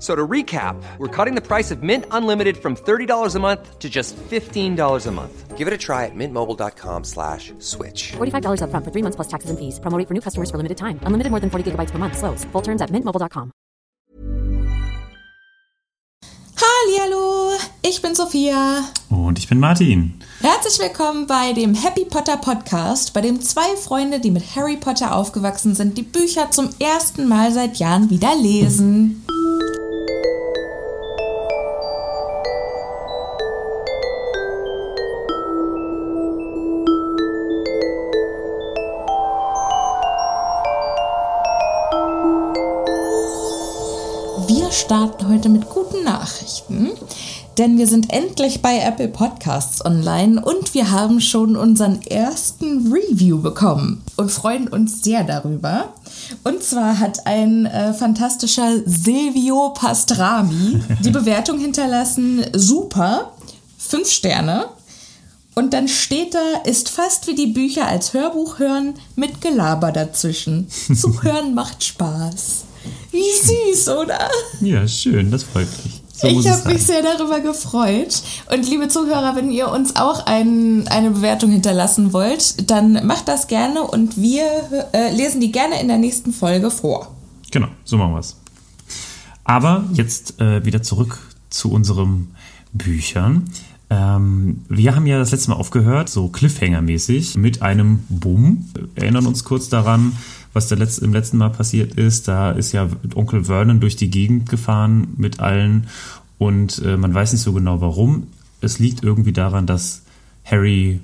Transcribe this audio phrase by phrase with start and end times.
[0.00, 3.90] So to recap, we're cutting the price of Mint Unlimited from $30 a month to
[3.90, 5.58] just $15 a month.
[5.58, 8.12] Give it a try at mintmobile.com slash switch.
[8.16, 9.78] $45 upfront for three months plus taxes and fees.
[9.78, 10.98] Promo rate for new customers for limited time.
[11.04, 12.16] Unlimited more than 40 gigabytes per month.
[12.16, 12.44] Slows.
[12.52, 13.52] Full terms at mintmobile.com.
[16.56, 17.52] Hallo,
[17.82, 18.84] ich bin Sophia.
[19.10, 20.14] Und ich bin Martin.
[20.40, 25.14] Herzlich willkommen bei dem Happy Potter Podcast, bei dem zwei Freunde, die mit Harry Potter
[25.14, 29.26] aufgewachsen sind, die Bücher zum ersten Mal seit Jahren wieder lesen.
[44.80, 46.90] Starten heute mit guten Nachrichten,
[47.58, 53.38] denn wir sind endlich bei Apple Podcasts online und wir haben schon unseren ersten Review
[53.38, 55.92] bekommen und freuen uns sehr darüber.
[56.44, 63.32] Und zwar hat ein äh, fantastischer Silvio Pastrami die Bewertung hinterlassen, super,
[63.76, 64.64] fünf Sterne.
[65.54, 70.68] Und dann steht da, ist fast wie die Bücher als Hörbuch hören mit Gelaber dazwischen.
[70.94, 72.64] Zuhören macht Spaß.
[73.10, 74.30] Wie süß, oder?
[74.60, 76.00] Ja, schön, das freut mich.
[76.20, 78.22] So ich habe mich sehr darüber gefreut.
[78.52, 83.46] Und liebe Zuhörer, wenn ihr uns auch ein, eine Bewertung hinterlassen wollt, dann macht das
[83.46, 84.44] gerne und wir
[84.92, 87.14] äh, lesen die gerne in der nächsten Folge vor.
[87.50, 88.36] Genau, so machen wir es.
[89.44, 92.36] Aber jetzt äh, wieder zurück zu unseren
[92.72, 93.50] Büchern.
[93.88, 98.70] Ähm, wir haben ja das letzte Mal aufgehört, so Cliffhanger-mäßig, mit einem Bumm.
[98.74, 100.12] Wir erinnern uns kurz daran,
[100.52, 102.28] was der Letz im letzten Mal passiert ist.
[102.28, 105.86] Da ist ja Onkel Vernon durch die Gegend gefahren mit allen
[106.38, 108.28] und äh, man weiß nicht so genau warum.
[108.60, 110.02] Es liegt irgendwie daran, dass
[110.44, 111.00] Harry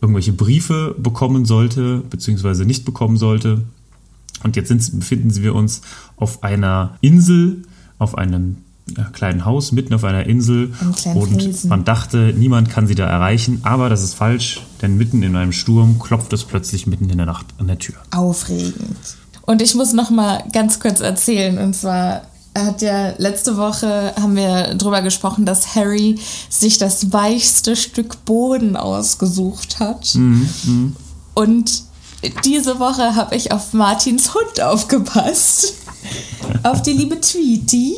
[0.00, 3.62] irgendwelche Briefe bekommen sollte, beziehungsweise nicht bekommen sollte.
[4.42, 5.82] Und jetzt sind, befinden wir uns
[6.16, 7.62] auf einer Insel,
[7.98, 8.56] auf einem
[9.12, 10.72] kleinen Haus mitten auf einer Insel.
[10.80, 11.68] Und Felsen.
[11.68, 13.60] man dachte, niemand kann sie da erreichen.
[13.62, 17.26] Aber das ist falsch, denn mitten in einem Sturm klopft es plötzlich mitten in der
[17.26, 17.96] Nacht an der Tür.
[18.10, 18.96] Aufregend.
[19.42, 21.58] Und ich muss noch mal ganz kurz erzählen.
[21.58, 22.22] Und zwar
[22.56, 26.18] hat ja letzte Woche haben wir drüber gesprochen, dass Harry
[26.48, 30.14] sich das weichste Stück Boden ausgesucht hat.
[31.34, 31.82] Und
[32.44, 35.74] diese Woche habe ich auf Martins Hund aufgepasst.
[36.62, 37.96] auf die liebe Tweety.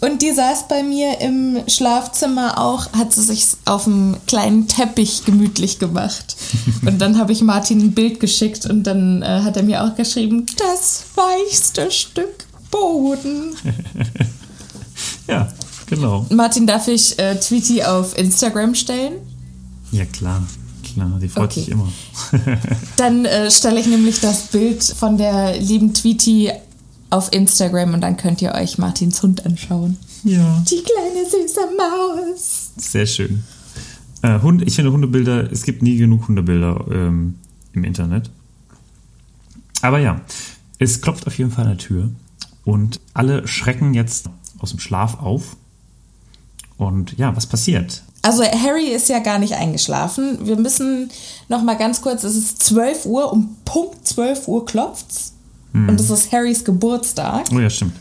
[0.00, 5.24] Und die saß bei mir im Schlafzimmer auch, hat sie sich auf einem kleinen Teppich
[5.26, 6.36] gemütlich gemacht.
[6.86, 9.94] Und dann habe ich Martin ein Bild geschickt und dann äh, hat er mir auch
[9.96, 13.54] geschrieben, das weichste Stück Boden.
[15.26, 15.48] Ja,
[15.86, 16.26] genau.
[16.30, 19.14] Martin, darf ich äh, Tweety auf Instagram stellen?
[19.92, 20.42] Ja, klar.
[20.92, 21.60] Klar, die freut Okay.
[21.60, 21.88] sich immer.
[22.96, 26.50] Dann äh, stelle ich nämlich das Bild von der lieben Tweety
[27.10, 29.96] auf Instagram und dann könnt ihr euch Martins Hund anschauen.
[30.24, 30.64] Ja.
[30.70, 32.70] Die kleine süße Maus.
[32.76, 33.42] Sehr schön.
[34.22, 37.36] Äh, Hund, ich finde Hundebilder, es gibt nie genug Hundebilder ähm,
[37.72, 38.30] im Internet.
[39.82, 40.20] Aber ja,
[40.78, 42.10] es klopft auf jeden Fall an der Tür
[42.64, 45.56] und alle schrecken jetzt aus dem Schlaf auf.
[46.76, 48.02] Und ja, was passiert?
[48.22, 50.46] Also Harry ist ja gar nicht eingeschlafen.
[50.46, 51.10] Wir müssen
[51.48, 55.34] noch mal ganz kurz, es ist 12 Uhr, um Punkt 12 Uhr klopft's.
[55.72, 57.46] Und es ist Harrys Geburtstag.
[57.54, 57.92] Oh ja, stimmt.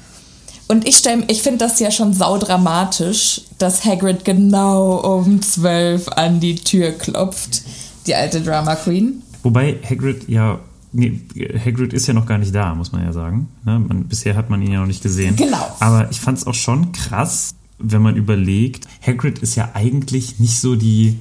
[0.68, 6.40] Und ich, stell- ich finde das ja schon saudramatisch, dass Hagrid genau um 12 an
[6.40, 7.64] die Tür klopft.
[8.08, 9.22] Die alte Drama Queen.
[9.44, 10.60] Wobei Hagrid ja,
[10.92, 11.22] nee,
[11.64, 13.48] Hagrid ist ja noch gar nicht da, muss man ja sagen.
[13.66, 13.80] Ne?
[13.80, 15.36] Man, bisher hat man ihn ja noch nicht gesehen.
[15.36, 15.76] Genau.
[15.80, 20.60] Aber ich fand es auch schon krass, wenn man überlegt, Hagrid ist ja eigentlich nicht
[20.60, 21.20] so die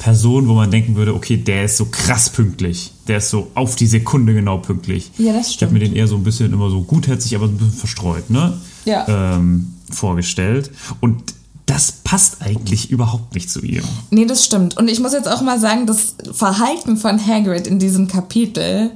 [0.00, 2.90] Person, wo man denken würde, okay, der ist so krass pünktlich.
[3.06, 5.10] Der ist so auf die Sekunde genau pünktlich.
[5.18, 5.92] Ja, das Ich habe mir stimmt.
[5.94, 8.54] den eher so ein bisschen immer so gutherzig, aber ein bisschen verstreut, ne?
[8.86, 9.06] Ja.
[9.36, 10.70] Ähm, vorgestellt.
[11.00, 11.22] Und
[11.66, 13.82] das passt eigentlich überhaupt nicht zu ihm.
[14.10, 14.76] Nee, das stimmt.
[14.76, 18.90] Und ich muss jetzt auch mal sagen, das Verhalten von Hagrid in diesem Kapitel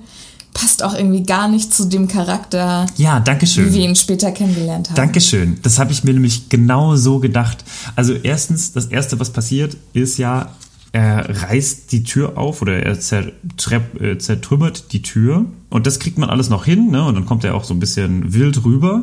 [0.54, 3.68] passt auch irgendwie gar nicht zu dem Charakter, Ja, danke schön.
[3.70, 4.96] wie wir ihn später kennengelernt haben.
[4.96, 5.58] Dankeschön.
[5.62, 7.62] Das habe ich mir nämlich genau so gedacht.
[7.96, 10.52] Also erstens, das Erste, was passiert, ist ja,
[10.94, 15.44] er reißt die Tür auf oder er zertrepp, äh, zertrümmert die Tür.
[15.68, 17.04] Und das kriegt man alles noch hin, ne?
[17.04, 19.02] Und dann kommt er auch so ein bisschen wild rüber.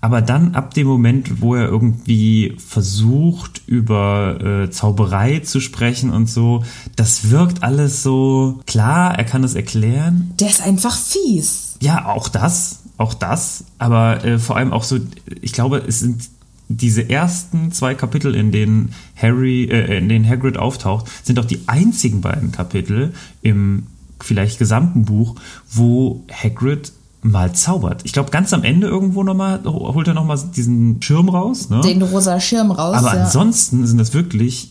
[0.00, 6.30] Aber dann ab dem Moment, wo er irgendwie versucht, über äh, Zauberei zu sprechen und
[6.30, 6.62] so,
[6.94, 11.78] das wirkt alles so klar, er kann es erklären, Der ist einfach fies.
[11.82, 14.98] ja, auch das, auch das, aber äh, vor allem auch so,
[15.42, 16.30] ich glaube, es sind
[16.68, 21.60] diese ersten zwei Kapitel, in denen Harry, äh, in denen Hagrid auftaucht, sind auch die
[21.66, 23.12] einzigen beiden Kapitel
[23.42, 23.86] im
[24.20, 25.36] vielleicht gesamten Buch,
[25.70, 28.02] wo Hagrid mal zaubert.
[28.04, 31.70] Ich glaube, ganz am Ende irgendwo nochmal holt er nochmal diesen Schirm raus.
[31.70, 31.80] Ne?
[31.80, 32.96] Den rosa Schirm raus.
[32.96, 33.24] Aber ja.
[33.24, 34.70] ansonsten sind das wirklich.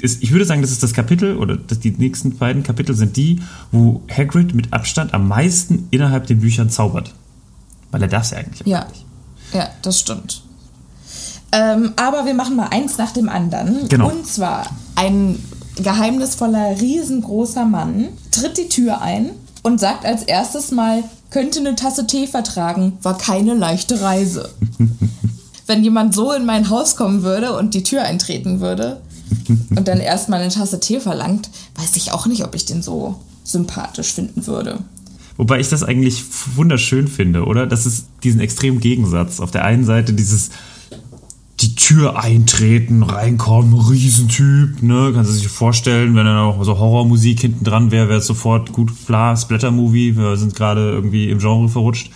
[0.00, 3.16] Ist, ich würde sagen, das ist das Kapitel oder das, die nächsten beiden Kapitel sind
[3.16, 3.40] die,
[3.72, 7.14] wo Hagrid mit Abstand am meisten innerhalb den Büchern zaubert.
[7.90, 9.04] Weil er darf es ja eigentlich Ja, nicht.
[9.52, 10.43] ja, das stimmt.
[11.54, 13.88] Ähm, aber wir machen mal eins nach dem anderen.
[13.88, 14.10] Genau.
[14.10, 14.66] Und zwar
[14.96, 15.38] ein
[15.76, 19.30] geheimnisvoller, riesengroßer Mann tritt die Tür ein
[19.62, 24.50] und sagt als erstes mal, könnte eine Tasse Tee vertragen, war keine leichte Reise.
[25.66, 29.00] Wenn jemand so in mein Haus kommen würde und die Tür eintreten würde
[29.48, 33.20] und dann erstmal eine Tasse Tee verlangt, weiß ich auch nicht, ob ich den so
[33.44, 34.80] sympathisch finden würde.
[35.36, 36.24] Wobei ich das eigentlich
[36.56, 37.66] wunderschön finde, oder?
[37.66, 39.40] Das ist diesen extremen Gegensatz.
[39.40, 40.50] Auf der einen Seite dieses
[41.64, 45.12] die Tür eintreten, reinkommen, Riesentyp, ne?
[45.14, 48.72] Kannst du sich vorstellen, wenn da noch so Horrormusik hinten dran wäre, wäre es sofort
[48.72, 52.10] gut, klar, Splatter-Movie, wir sind gerade irgendwie im Genre verrutscht.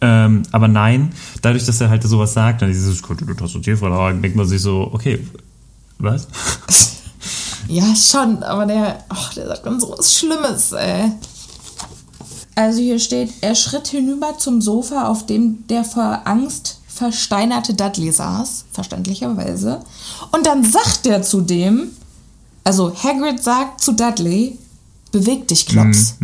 [0.00, 1.12] Ähm, aber nein,
[1.42, 4.46] dadurch, dass er halt sowas sagt, dann dieses, könnte eine Tasse Tee vertragen, denkt man
[4.46, 5.26] sich so, okay,
[5.98, 6.28] was?
[7.66, 11.10] Ja, schon, aber der, ach, der sagt dann so was Schlimmes, ey.
[12.54, 18.12] Also hier steht, er schritt hinüber zum Sofa, auf dem der vor Angst versteinerte Dudley
[18.12, 19.80] saß, verständlicherweise.
[20.30, 21.90] Und dann sagt er zu dem,
[22.62, 24.58] also Hagrid sagt zu Dudley,
[25.12, 26.14] beweg dich, Klops.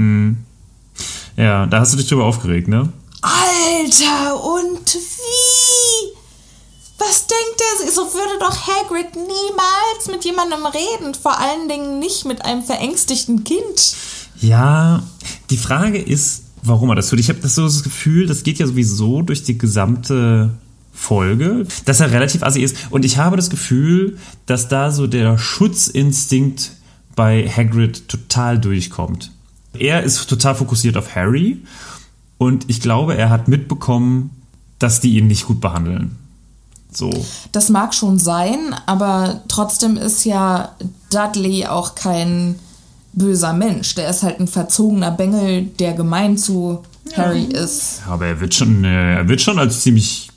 [1.37, 2.93] Ja, da hast du dich drüber aufgeregt, ne?
[3.23, 6.17] Alter, und wie?
[6.99, 7.91] Was denkt er?
[7.91, 11.15] So würde doch Hagrid niemals mit jemandem reden.
[11.15, 13.95] Vor allen Dingen nicht mit einem verängstigten Kind.
[14.41, 15.03] Ja,
[15.51, 17.21] die Frage ist, warum er das tut.
[17.21, 20.51] Ich habe das so das Gefühl, das geht ja sowieso durch die gesamte
[20.93, 22.77] Folge, dass er relativ assi ist.
[22.91, 26.73] Und ich habe das Gefühl, dass da so der Schutzinstinkt
[27.17, 29.31] bei Hagrid total durchkommt.
[29.73, 31.63] Er ist total fokussiert auf Harry
[32.39, 34.31] und ich glaube, er hat mitbekommen,
[34.79, 36.17] dass die ihn nicht gut behandeln.
[36.93, 37.11] So.
[37.53, 40.75] Das mag schon sein, aber trotzdem ist ja
[41.11, 42.57] Dudley auch kein
[43.13, 43.95] böser Mensch.
[43.95, 46.83] Der ist halt ein verzogener Bengel, der gemein zu
[47.17, 48.03] Harry ist.
[48.09, 50.29] Aber er wird schon, äh, er wird schon als ziemlich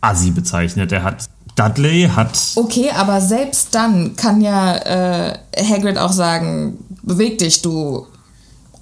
[0.00, 0.92] assi bezeichnet.
[0.92, 7.38] Er hat Dudley hat Okay, aber selbst dann kann ja äh, Hagrid auch sagen, beweg
[7.38, 8.06] dich, du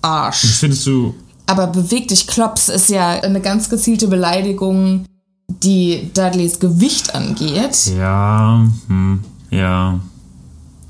[0.02, 0.44] Arsch.
[0.58, 1.14] findest du
[1.46, 5.06] Aber beweg dich, Klops ist ja eine ganz gezielte Beleidigung,
[5.48, 7.86] die Dudleys Gewicht angeht.
[7.96, 9.98] ja, hm, ja,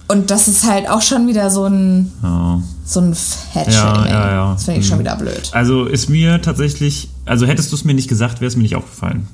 [0.08, 2.62] Und das ist halt auch schon wieder so ein, ja.
[2.84, 4.10] so ein Fettshaming.
[4.10, 4.52] Ja, ja, ja.
[4.52, 5.50] Das finde ich schon wieder blöd.
[5.52, 8.76] Also ist mir tatsächlich, also hättest du es mir nicht gesagt, wäre es mir nicht
[8.76, 9.26] aufgefallen.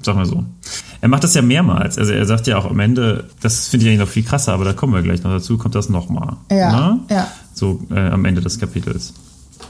[0.00, 0.44] Sag mal so.
[1.00, 1.98] Er macht das ja mehrmals.
[1.98, 4.64] Also er sagt ja auch am Ende, das finde ich eigentlich noch viel krasser, aber
[4.64, 6.36] da kommen wir gleich noch dazu, kommt das nochmal.
[6.50, 7.28] Ja, ja.
[7.54, 9.14] So äh, am Ende des Kapitels.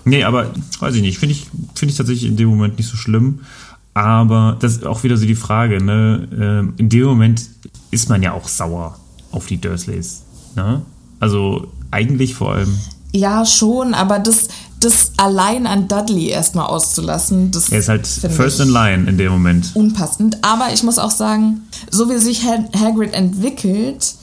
[0.05, 1.19] Nee, aber weiß ich nicht.
[1.19, 3.41] Finde ich, finde ich tatsächlich in dem Moment nicht so schlimm.
[3.95, 6.29] Aber das ist auch wieder so die Frage, ne?
[6.39, 7.43] Ähm, in dem Moment
[7.91, 8.99] ist man ja auch sauer
[9.31, 10.23] auf die Dursleys.
[10.57, 10.83] Ne?
[11.21, 12.79] Also eigentlich vor allem
[13.13, 14.49] Ja, schon, aber das,
[14.81, 19.33] das allein an Dudley erstmal auszulassen, das Er ist halt first in line in dem
[19.33, 19.71] Moment.
[19.75, 20.39] unpassend.
[20.43, 24.15] Aber ich muss auch sagen, so wie sich Hag- Hagrid entwickelt,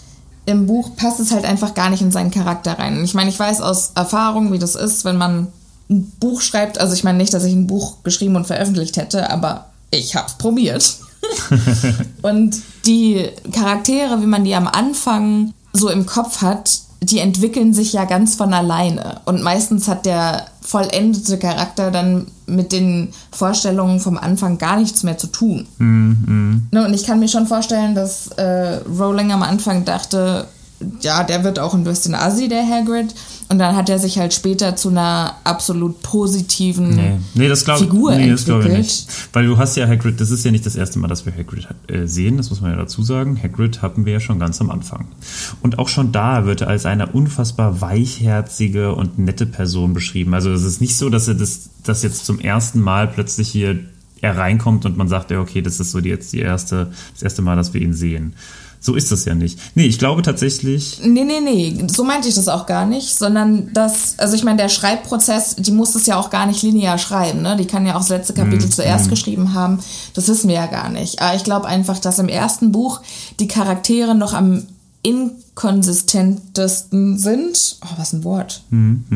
[0.45, 3.03] im Buch passt es halt einfach gar nicht in seinen Charakter rein.
[3.03, 5.47] Ich meine, ich weiß aus Erfahrung, wie das ist, wenn man
[5.91, 6.79] ein Buch schreibt.
[6.79, 10.37] Also ich meine nicht, dass ich ein Buch geschrieben und veröffentlicht hätte, aber ich hab's
[10.39, 10.97] probiert.
[12.23, 12.55] und
[12.85, 18.05] die Charaktere, wie man die am Anfang so im Kopf hat, die entwickeln sich ja
[18.05, 19.21] ganz von alleine.
[19.25, 25.17] Und meistens hat der vollendete Charakter dann mit den Vorstellungen vom Anfang gar nichts mehr
[25.17, 25.67] zu tun.
[26.71, 30.47] Ne, und ich kann mir schon vorstellen, dass äh, Rowling am Anfang dachte,
[31.01, 33.13] ja, der wird auch ein bisschen assi, der Hagrid.
[33.49, 37.79] Und dann hat er sich halt später zu einer absolut positiven Nee, nee das glaube
[37.79, 38.85] Figur nee, das glaub ich entwickelt.
[38.85, 39.07] nicht.
[39.33, 41.67] Weil du hast ja Hagrid, das ist ja nicht das erste Mal, dass wir Hagrid
[41.87, 43.39] äh, sehen, das muss man ja dazu sagen.
[43.41, 45.07] Hagrid hatten wir ja schon ganz am Anfang.
[45.61, 50.33] Und auch schon da wird er als eine unfassbar weichherzige und nette Person beschrieben.
[50.33, 53.79] Also es ist nicht so, dass er das, das jetzt zum ersten Mal plötzlich hier
[54.21, 57.23] er reinkommt und man sagt, ja, okay, das ist so die, jetzt die erste, das
[57.23, 58.33] erste Mal, dass wir ihn sehen.
[58.81, 59.59] So ist das ja nicht.
[59.75, 63.73] Nee, ich glaube tatsächlich, Nee, nee, nee, so meinte ich das auch gar nicht, sondern
[63.73, 67.41] das, also ich meine, der Schreibprozess, die muss es ja auch gar nicht linear schreiben,
[67.41, 67.57] ne?
[67.57, 69.79] Die kann ja auch das letzte Kapitel Mhm, zuerst geschrieben haben.
[70.13, 71.21] Das wissen wir ja gar nicht.
[71.21, 73.01] Aber ich glaube einfach, dass im ersten Buch
[73.39, 74.63] die Charaktere noch am
[75.01, 77.77] inkonsistentesten sind.
[77.83, 78.63] Oh, was ein Wort.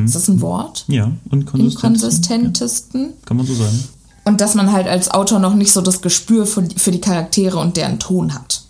[0.05, 0.85] Ist das ein Wort?
[0.87, 1.73] ja, unkonsistent.
[1.73, 3.13] Inkonsistentesten.
[3.25, 3.83] Kann man so sagen.
[4.25, 7.01] Und dass man halt als Autor noch nicht so das Gespür für die, für die
[7.01, 8.63] Charaktere und deren Ton hat.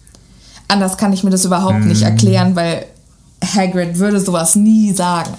[0.68, 2.86] Anders kann ich mir das überhaupt nicht erklären, weil
[3.44, 5.34] Hagrid würde sowas nie sagen.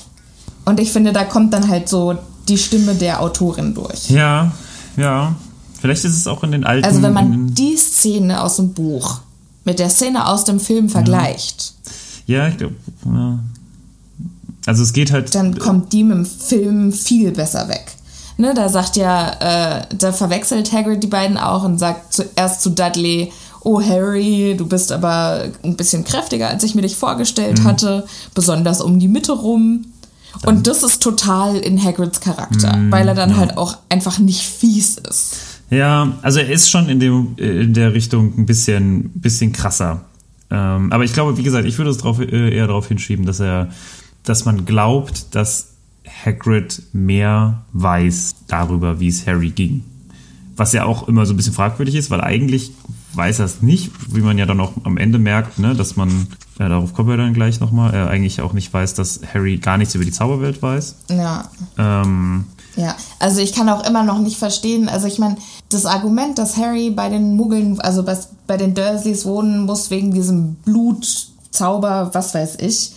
[0.65, 2.17] Und ich finde, da kommt dann halt so
[2.49, 4.11] die Stimme der Autorin durch.
[4.11, 4.53] Ja,
[4.97, 5.35] ja.
[5.81, 6.87] Vielleicht ist es auch in den alten.
[6.87, 9.21] Also wenn man die Szene aus dem Buch
[9.65, 11.75] mit der Szene aus dem Film vergleicht,
[12.27, 12.75] ja, ich glaube.
[13.05, 13.39] Ja.
[14.67, 15.35] Also es geht halt.
[15.35, 17.85] dann kommt die mit dem Film viel besser weg.
[18.37, 22.71] Ne, da sagt ja, äh, da verwechselt Hagrid die beiden auch und sagt zuerst zu
[22.71, 23.31] Dudley,
[23.65, 27.65] oh Harry, du bist aber ein bisschen kräftiger, als ich mir dich vorgestellt Mhm.
[27.65, 29.87] hatte, besonders um die Mitte rum.
[30.47, 34.43] Und das ist total in Hagrids Charakter, Mhm, weil er dann halt auch einfach nicht
[34.43, 35.37] fies ist.
[35.71, 40.03] Ja, also er ist schon in, dem, äh, in der Richtung ein bisschen, bisschen krasser.
[40.51, 43.41] Ähm, aber ich glaube, wie gesagt, ich würde es drauf, äh, eher darauf hinschieben, dass
[43.41, 43.71] er,
[44.25, 45.69] dass man glaubt, dass
[46.25, 49.85] Hagrid mehr weiß darüber, wie es Harry ging.
[50.57, 52.73] Was ja auch immer so ein bisschen fragwürdig ist, weil eigentlich
[53.17, 56.27] weiß er es nicht, wie man ja dann auch am Ende merkt, ne, dass man,
[56.59, 59.79] äh, darauf kommen wir dann gleich nochmal, äh, eigentlich auch nicht weiß, dass Harry gar
[59.79, 60.97] nichts über die Zauberwelt weiß.
[61.11, 61.51] Ja.
[61.79, 65.37] Ähm, Ja, also ich kann auch immer noch nicht verstehen, also ich meine,
[65.69, 68.19] das Argument, dass Harry bei den Muggeln, also bei,
[68.49, 72.93] bei den Dursleys wohnen muss wegen diesem Blutzauber, was weiß ich,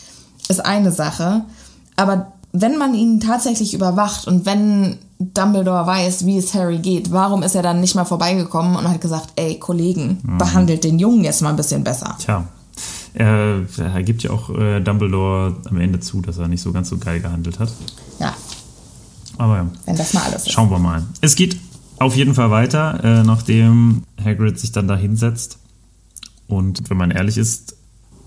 [0.47, 1.45] ist eine Sache.
[1.95, 7.41] Aber wenn man ihn tatsächlich überwacht und wenn Dumbledore weiß, wie es Harry geht, warum
[7.43, 11.41] ist er dann nicht mal vorbeigekommen und hat gesagt, ey Kollegen, behandelt den Jungen jetzt
[11.41, 12.15] mal ein bisschen besser.
[12.19, 12.45] Tja,
[13.15, 16.89] er, er gibt ja auch äh, Dumbledore am Ende zu, dass er nicht so ganz
[16.89, 17.71] so geil gehandelt hat.
[18.19, 18.33] Ja,
[19.37, 20.51] Aber ja, wenn das mal alles ist.
[20.51, 21.03] schauen wir mal.
[21.21, 21.57] Es geht
[21.97, 25.57] auf jeden Fall weiter, äh, nachdem Hagrid sich dann da hinsetzt.
[26.47, 27.75] Und wenn man ehrlich ist,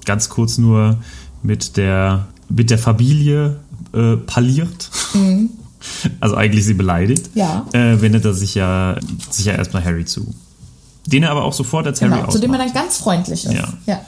[0.07, 0.99] ganz kurz nur
[1.43, 3.61] mit der, mit der Familie
[3.93, 4.91] äh, parliert.
[6.21, 7.31] Also eigentlich sie beleidigt.
[7.35, 7.67] Ja.
[7.73, 8.97] Äh, wendet er sich ja,
[9.31, 10.27] sich ja erstmal Harry zu.
[11.07, 12.77] Den er aber auch sofort als Harry Genau, zu dem er ausmacht.
[12.77, 13.53] dann ganz freundlich ist.
[13.53, 13.69] Ja.
[13.87, 14.01] ja.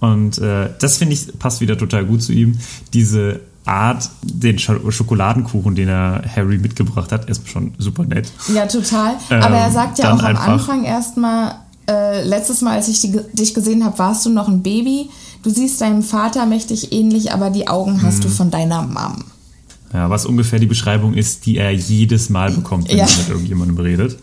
[0.00, 2.58] Und äh, das finde ich passt wieder total gut zu ihm.
[2.94, 8.32] Diese Art, den Sch Schokoladenkuchen, den er Harry mitgebracht hat, ist schon super nett.
[8.54, 9.12] Ja, total.
[9.30, 11.56] Ähm, Aber er sagt ja auch am Anfang erstmal,
[11.88, 15.10] äh, letztes Mal, als ich die, dich gesehen habe, warst du noch ein Baby.
[15.42, 18.32] Du siehst deinem Vater mächtig ähnlich, aber die Augen hast du Mhm.
[18.32, 19.24] von deiner Mom.
[19.92, 23.04] Ja, was ungefähr die Beschreibung ist, die er jedes Mal bekommt, wenn Ja.
[23.06, 24.18] er mit irgendjemandem redet.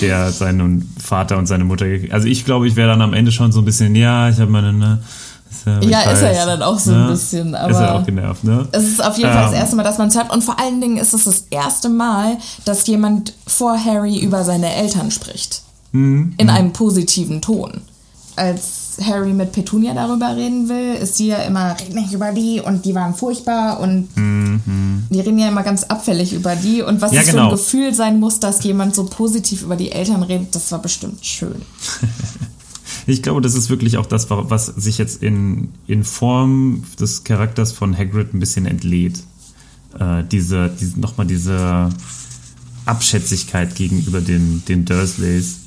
[0.00, 1.84] Der seinen Vater und seine Mutter.
[2.10, 4.50] Also ich glaube, ich wäre dann am Ende schon so ein bisschen, ja, ich habe
[4.50, 5.02] meine, ne.
[5.50, 7.94] ist ja- Ja, ist er weiß, ja dann auch so ein bisschen, Ist aber- er
[7.96, 8.66] auch genervt, ne?
[8.72, 9.58] Es ist auf jeden Fall das Ähm.
[9.58, 10.32] erste Mal, dass man es hört.
[10.32, 14.74] Und vor allen Dingen ist es das erste Mal, dass jemand vor Harry über seine
[14.74, 15.60] Eltern spricht.
[15.92, 16.32] Mhm.
[16.38, 17.82] In einem positiven Ton.
[18.34, 22.60] Als Harry mit Petunia darüber reden will, ist sie ja immer, red nicht über die
[22.60, 26.82] und die waren furchtbar und die reden ja immer ganz abfällig über die.
[26.82, 27.16] Und was Mhm.
[27.16, 27.44] Ja, es für genau.
[27.44, 31.24] ein Gefühl sein muss, dass jemand so positiv über die Eltern redet, das war bestimmt
[31.24, 31.62] schön.
[33.06, 37.72] Ich glaube, das ist wirklich auch das, was sich jetzt in, in Form des Charakters
[37.72, 39.24] von Hagrid ein bisschen entlädt.
[39.98, 41.88] Äh, diese, diese, nochmal diese
[42.84, 45.61] Abschätzigkeit gegenüber den, den Dursleys.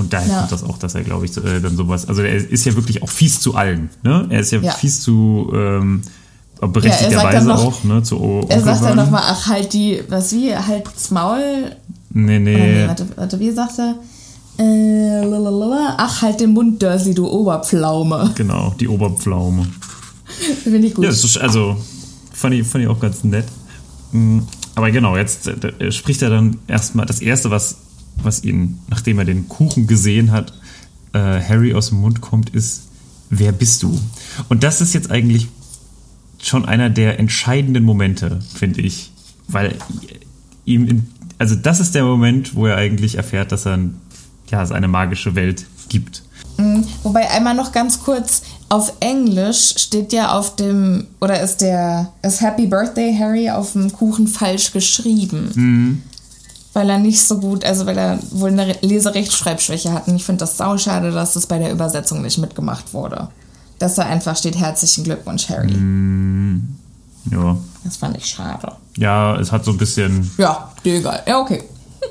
[0.00, 0.38] Und daher Ja.
[0.40, 2.08] kommt das auch, dass er, glaube ich, äh, dann sowas.
[2.08, 3.90] Also er ist ja wirklich auch fies zu allen.
[4.02, 4.26] Ne?
[4.30, 4.72] Er ist ja, Ja.
[4.72, 8.02] fies zu ähm, Ja, er berechtigterweise noch- auch, ne?
[8.02, 11.72] Zu O- Er sagt dann nochmal, ach, halt die, was wie, halt's Maul.
[12.12, 12.86] Nee, nee, nee.
[12.88, 13.94] warte, warte, wie sagt er?
[14.58, 15.94] Äh, lalalala.
[15.96, 18.32] ach, halt den Mund, Dursley, du Oberpflaume.
[18.34, 19.66] Genau, die Oberpflaume.
[20.64, 21.04] Finde ich gut.
[21.04, 21.76] Ja, ist also
[22.32, 23.46] fand ich, fand ich auch ganz nett.
[24.12, 24.40] Mm,
[24.74, 27.76] Aber genau, jetzt äh, spricht er dann erstmal das erste, was,
[28.22, 30.52] was ihn, nachdem er den Kuchen gesehen hat,
[31.12, 32.82] äh, Harry aus dem Mund kommt, ist:
[33.30, 33.98] Wer bist du?
[34.48, 35.48] Und das ist jetzt eigentlich
[36.42, 39.12] schon einer der entscheidenden Momente, finde ich,
[39.48, 39.76] weil
[40.64, 41.08] ihm, in,
[41.38, 43.78] also das ist der Moment, wo er eigentlich erfährt, dass er
[44.50, 46.22] ja, es eine magische Welt gibt.
[46.56, 46.84] Mhm.
[47.02, 52.40] Wobei einmal noch ganz kurz, auf Englisch steht ja auf dem, oder ist der, ist
[52.40, 56.02] Happy Birthday Harry auf dem Kuchen falsch geschrieben.
[56.72, 60.06] Weil er nicht so gut, also weil er wohl eine Leserechtschreibschwäche hat.
[60.06, 63.28] Und ich finde das sauschade, dass das bei der Übersetzung nicht mitgemacht wurde.
[63.80, 65.74] Dass da einfach steht, herzlichen Glückwunsch, Harry.
[67.30, 67.56] Ja.
[67.84, 68.72] Das fand ich schade.
[68.96, 71.22] ja, es hat so ein bisschen, Ja, dir egal.
[71.26, 71.62] Ja, okay.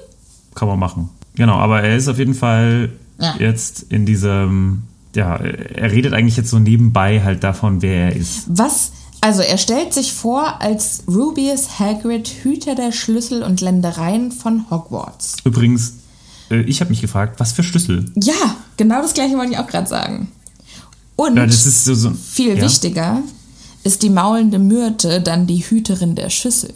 [0.55, 1.09] kann man machen.
[1.35, 2.89] Genau, aber er ist auf jeden Fall
[3.19, 3.35] Ja.
[3.39, 4.83] jetzt in diesem,
[5.15, 8.43] ja, er redet eigentlich jetzt so nebenbei halt davon, wer er ist.
[8.47, 14.69] Was, also er stellt sich vor als Rubius Hagrid, Hüter der Schlüssel und Ländereien von
[14.69, 15.37] Hogwarts.
[15.43, 15.93] Übrigens,
[16.49, 18.05] äh, ich habe mich gefragt, was für Schlüssel?
[18.15, 20.31] Ja, genau das gleiche wollte ich auch gerade sagen.
[21.15, 22.63] Und Ja, so, so viel ja.
[22.63, 23.21] wichtiger
[23.83, 26.73] ist die maulende Myrte dann die Hüterin der Schüssel.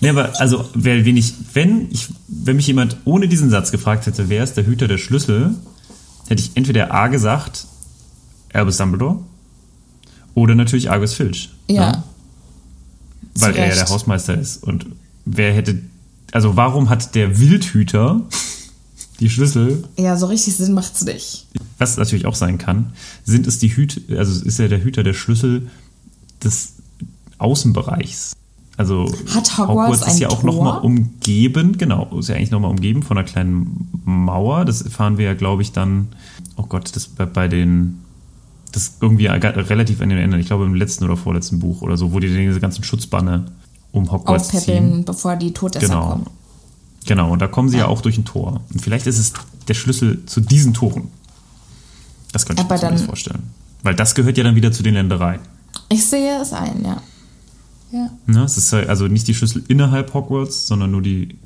[0.00, 4.06] Nee, aber also, wer, wen ich, wenn, ich, wenn mich jemand ohne diesen Satz gefragt
[4.06, 5.54] hätte, wer ist der Hüter der Schlüssel,
[6.30, 7.66] hätte ich entweder A gesagt,
[8.52, 9.18] Albus Dumbledore,
[10.34, 11.50] oder natürlich Argus Filch.
[11.68, 11.90] Ja.
[11.90, 12.02] ne?
[13.34, 14.62] Weil er ja der Hausmeister ist.
[14.62, 14.86] Und
[15.24, 15.82] wer hätte,
[16.32, 18.22] also warum hat der Wildhüter
[19.18, 21.46] die Schlüssel Ja, so richtig Sinn macht's nicht.
[21.78, 22.92] was natürlich auch sein kann,
[23.24, 25.68] sind es die Hüte, also ist er der Hüter der Schlüssel
[26.42, 26.74] des
[27.38, 28.32] Außenbereichs.
[28.80, 33.18] Also Hat Hogwarts ist ja auch nochmal umgeben, genau, ist ja eigentlich nochmal umgeben von
[33.18, 34.64] einer kleinen Mauer.
[34.64, 36.08] Das erfahren wir ja, glaube ich, dann,
[36.56, 37.98] oh Gott, das bei, bei den,
[38.72, 42.14] das irgendwie relativ an den Ende, ich glaube im letzten oder vorletzten Buch oder so,
[42.14, 43.52] wo die diese ganzen Schutzbanne
[43.92, 44.58] um Hogwarts ziehen.
[44.60, 46.08] Aufpäppeln, bevor die Todesser Genau.
[46.08, 46.26] kommen.
[47.04, 47.86] Genau, und da kommen sie ja.
[47.86, 48.62] auch durch ein Tor.
[48.72, 49.34] Und vielleicht ist es
[49.68, 51.08] der Schlüssel zu diesen Toren.
[52.32, 53.42] Das könnte ich mir dann- vorstellen.
[53.82, 55.40] Weil das gehört ja dann wieder zu den Ländereien.
[55.90, 56.96] Ich sehe es ein, ja.
[57.92, 58.10] Ja.
[58.26, 58.44] Ne?
[58.44, 61.36] Es ist ja also nicht die Schlüssel innerhalb Hogwarts, sondern nur die.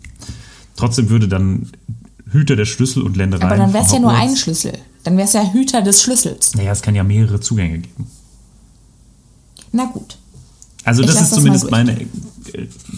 [0.76, 1.70] Trotzdem würde dann
[2.30, 3.48] Hüter der Schlüssel und Ländereien.
[3.48, 4.72] Aber dann wäre es ja nur ein Schlüssel.
[5.04, 6.54] Dann wäre es ja Hüter des Schlüssels.
[6.54, 8.06] Naja, es kann ja mehrere Zugänge geben.
[9.72, 10.18] Na gut.
[10.84, 12.06] Also Ich das ist das zumindest meine äh,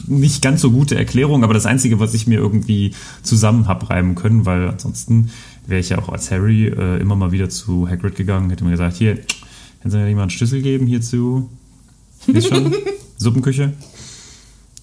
[0.06, 4.14] nicht ganz so gute Erklärung, aber das Einzige, was ich mir irgendwie zusammen hab reimen
[4.14, 5.30] können, weil ansonsten
[5.66, 8.72] wäre ich ja auch als Harry äh, immer mal wieder zu Hagrid gegangen, hätte mir
[8.72, 9.16] gesagt, hier,
[9.80, 11.48] kannst du mir nicht mal einen Schlüssel geben hierzu?
[12.26, 12.74] Ist schon?
[13.18, 13.72] Suppenküche?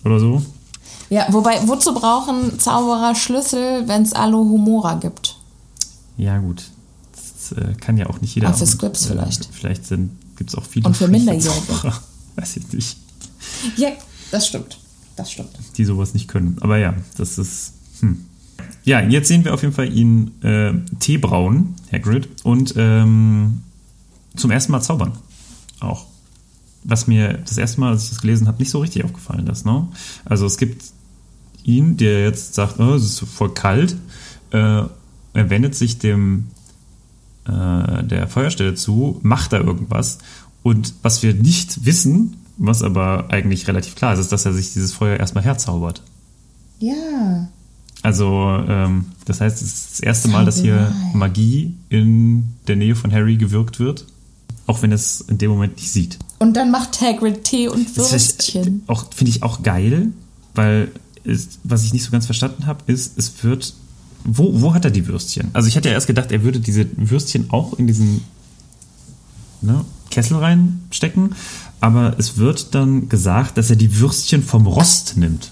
[0.04, 0.44] Oder so?
[1.10, 5.38] Ja, wobei, wozu brauchen Zauberer Schlüssel, wenn es Alohomora gibt?
[6.18, 6.64] Ja, gut.
[7.12, 8.50] Das äh, kann ja auch nicht jeder.
[8.50, 9.50] Ah, für Scripts vielleicht.
[9.52, 11.94] Vielleicht gibt es auch viele Und für Minderjährige.
[12.36, 12.98] Weiß ich nicht.
[13.78, 13.90] Ja,
[14.32, 14.80] das stimmt.
[15.16, 15.52] Das stimmt.
[15.78, 16.58] die sowas nicht können.
[16.62, 17.74] Aber ja, das ist.
[18.00, 18.26] Hm.
[18.84, 23.62] Ja, jetzt sehen wir auf jeden Fall ihn äh, Tee brauen, Hagrid, und ähm,
[24.36, 25.14] zum ersten Mal zaubern.
[25.80, 26.08] Auch.
[26.84, 29.66] Was mir das erste Mal, als ich das gelesen habe, nicht so richtig aufgefallen ist.
[29.66, 29.88] Ne?
[30.26, 30.84] Also es gibt
[31.64, 33.96] ihn, der jetzt sagt, oh, es ist voll kalt.
[34.52, 34.84] Äh,
[35.36, 36.48] er wendet sich dem
[37.46, 40.20] äh, der Feuerstelle zu, macht da irgendwas.
[40.62, 44.74] Und was wir nicht wissen, was aber eigentlich relativ klar ist, ist, dass er sich
[44.74, 46.04] dieses Feuer erstmal herzaubert.
[46.80, 47.50] Ja.
[48.02, 50.94] Also, ähm, das heißt, es ist das erste Mal, dass hier.
[51.14, 54.06] Magie in der Nähe von Harry gewirkt wird.
[54.68, 56.20] Auch wenn es in dem Moment nicht sieht.
[56.44, 58.84] Und dann macht Hagrid Tee und Das ist Würstchen.
[58.88, 60.10] auch finde ich auch geil,
[60.56, 60.92] weil
[61.24, 63.74] es, was ich nicht so ganz verstanden habe, ist, es wird.
[64.26, 65.52] Wo, wo hat er die Würstchen?
[65.54, 68.26] Also ich hatte ja erst gedacht, er würde diese Würstchen auch in diesen
[69.62, 71.34] ne, Kessel reinstecken,
[71.80, 75.52] aber es wird dann gesagt, dass er die Würstchen vom Rost nimmt.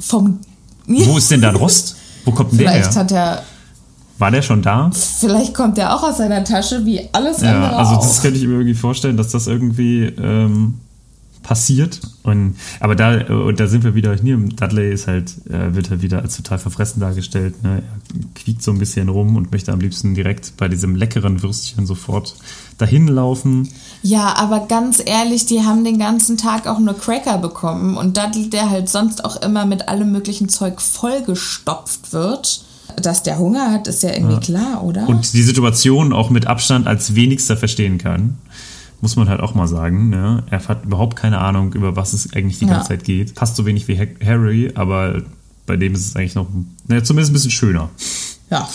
[0.00, 0.40] Vom.
[0.88, 1.94] Wo ist denn da Rost?
[2.24, 3.00] Wo kommt denn der Vielleicht her?
[3.00, 3.44] hat er.
[4.24, 4.90] War der schon da?
[4.90, 8.00] Vielleicht kommt er auch aus seiner Tasche wie alles Ja, andere also auch.
[8.00, 10.80] das könnte ich mir irgendwie vorstellen, dass das irgendwie ähm,
[11.42, 12.00] passiert.
[12.22, 14.38] Und aber da, äh, da sind wir wieder hier.
[14.38, 17.62] Dudley ist halt, äh, wird halt wieder als total verfressen dargestellt.
[17.62, 17.82] Ne?
[17.82, 21.84] Er quiekt so ein bisschen rum und möchte am liebsten direkt bei diesem leckeren Würstchen
[21.84, 22.34] sofort
[22.78, 23.68] dahin laufen.
[24.00, 28.48] Ja, aber ganz ehrlich, die haben den ganzen Tag auch nur Cracker bekommen und Dudley,
[28.48, 32.64] der halt sonst auch immer mit allem möglichen Zeug vollgestopft wird.
[33.00, 35.08] Dass der Hunger hat, ist ja irgendwie klar, oder?
[35.08, 38.38] Und die Situation auch mit Abstand als wenigster verstehen kann.
[39.00, 40.08] Muss man halt auch mal sagen.
[40.10, 40.44] Ne?
[40.50, 42.74] Er hat überhaupt keine Ahnung, über was es eigentlich die Ja.
[42.74, 43.34] ganze Zeit geht.
[43.34, 45.22] Passt so wenig wie Ha- Harry, aber
[45.66, 46.46] bei dem ist es eigentlich noch,
[46.88, 47.90] naja, zumindest ein bisschen schöner.
[48.50, 48.68] ja.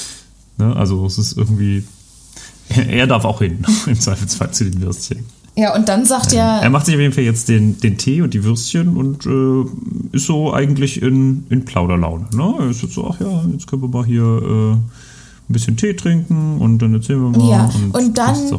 [0.58, 0.76] Ne?
[0.76, 1.86] Also es ist irgendwie.
[2.69, 5.26] Er, er darf auch hin, im Zweifelsfall zu den Würstchen.
[5.60, 8.22] Ja, und dann sagt ja, Er macht sich auf jeden Fall jetzt den, den Tee
[8.22, 12.28] und die Würstchen und äh, ist so eigentlich in, in Plauderlaune.
[12.34, 12.54] Ne?
[12.60, 14.84] Er ist jetzt so, ach ja, jetzt können wir mal hier äh, ein
[15.50, 17.50] bisschen Tee trinken und dann erzählen wir mal.
[17.50, 18.17] ja, und, ist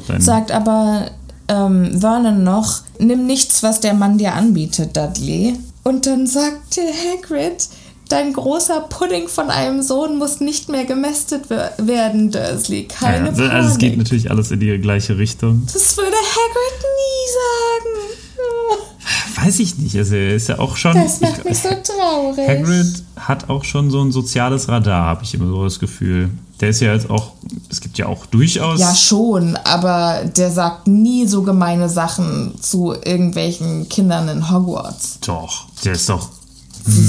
[0.09, 1.07] dann sagt aber
[1.49, 5.55] ähm, Vernon noch, nimm nichts, was der Mann dir anbietet, Dudley.
[5.83, 7.69] Und dann sagt der Hagrid,
[8.13, 12.85] dein großer Pudding von einem Sohn muss nicht mehr gemästet wer- werden, Dursley.
[12.85, 13.53] Keine Ja, also, Panik.
[13.55, 15.67] also es geht natürlich alles in die gleiche Richtung.
[15.73, 19.47] das würde Hagrid nie sagen.
[19.47, 19.97] Weiß ich nicht.
[19.97, 20.95] Also er ist ja auch schon.
[20.95, 22.49] Das macht ich, mich so traurig.
[22.49, 26.31] Hagrid hat auch schon so ein soziales Radar, habe ich immer so das Gefühl.
[26.61, 27.33] Der ist ja jetzt auch,
[27.71, 28.79] es gibt ja auch durchaus.
[28.79, 35.19] Ja, schon, aber der sagt nie so gemeine Sachen zu irgendwelchen Kindern in Hogwarts.
[35.25, 36.29] Doch, der ist doch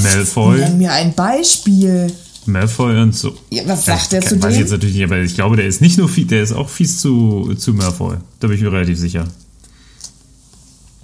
[0.02, 0.58] Malfoy.
[0.58, 2.12] Nenn mir ein Beispiel.
[2.46, 3.34] Malfoy und so.
[3.50, 4.60] Ja, was sagt der ich zu Weiß ich dem?
[4.62, 6.98] jetzt natürlich nicht, aber ich glaube, der ist nicht nur fies, der ist auch fies
[7.00, 8.16] zu, zu Malfoy.
[8.40, 9.24] Da bin ich mir relativ sicher.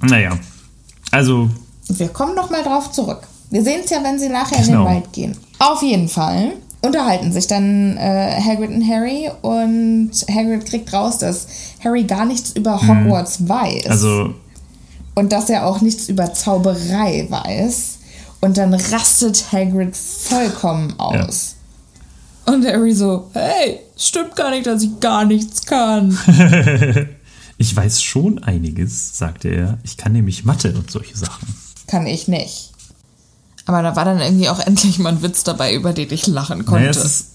[0.01, 0.39] Naja,
[1.11, 1.49] also,
[1.89, 3.21] Wir kommen noch mal drauf zurück.
[3.51, 4.85] Wir sehen es ja, wenn sie nachher in Genau.
[4.85, 5.37] den Wald gehen.
[5.59, 11.47] Auf jeden Fall unterhalten sich dann äh, Hagrid und Harry und Hagrid kriegt raus, dass
[11.83, 13.85] Harry gar nichts über Hogwarts weiß.
[13.87, 13.91] Mhm.
[13.91, 14.35] also,
[15.15, 17.98] und dass er auch nichts über Zauberei weiß.
[18.41, 21.57] Und dann rastet Hagrid vollkommen aus.
[22.47, 26.17] Und Harry so, hey, stimmt gar nicht, dass ich gar nichts kann.
[27.59, 29.79] ich weiß schon einiges, sagte er.
[29.83, 31.55] Ich kann nämlich Mathe und solche Sachen.
[31.87, 32.73] kann ich nicht.
[33.67, 36.65] Aber da war dann irgendwie auch endlich mal ein Witz dabei, über den ich lachen
[36.65, 36.87] konnte.
[36.87, 37.33] Naja, ist,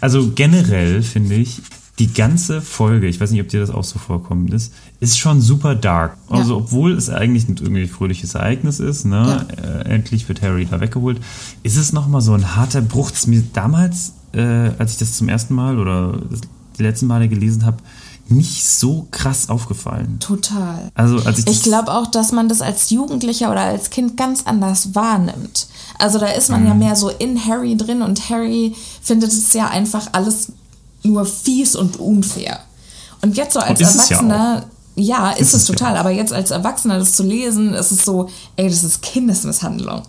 [0.00, 1.60] also generell finde ich,
[1.98, 5.40] die ganze Folge, ich weiß nicht, ob dir das auch so vorkommen ist, ist schon
[5.40, 6.16] super dark.
[6.28, 6.58] Also, Ja.
[6.58, 11.20] obwohl es eigentlich ein irgendwie fröhliches Ereignis ist, ne, äh, endlich wird Harry da weggeholt,
[11.62, 13.10] ist es nochmal so ein harter Bruch.
[13.10, 14.42] Das mir damals, äh,
[14.78, 16.20] als ich das zum ersten Mal oder
[16.78, 17.78] die letzten Male gelesen habe,
[18.28, 20.18] nicht so krass aufgefallen.
[20.18, 20.90] Total.
[20.94, 24.42] Also, als ich Ich glaube auch, dass man das als Jugendlicher oder als Kind ganz
[24.46, 25.68] anders wahrnimmt.
[25.98, 26.66] Also da ist man Mhm.
[26.66, 30.52] ja mehr so in Harry drin und Harry findet es ja einfach alles
[31.02, 32.60] nur fies und unfair.
[33.22, 34.64] Und jetzt so als es ja Erwachsener,
[34.96, 37.92] ja, ist, Ist es es ja total, aber jetzt als Erwachsener das zu lesen, ist
[37.92, 40.02] es so, ey, das ist Kindesmisshandlung.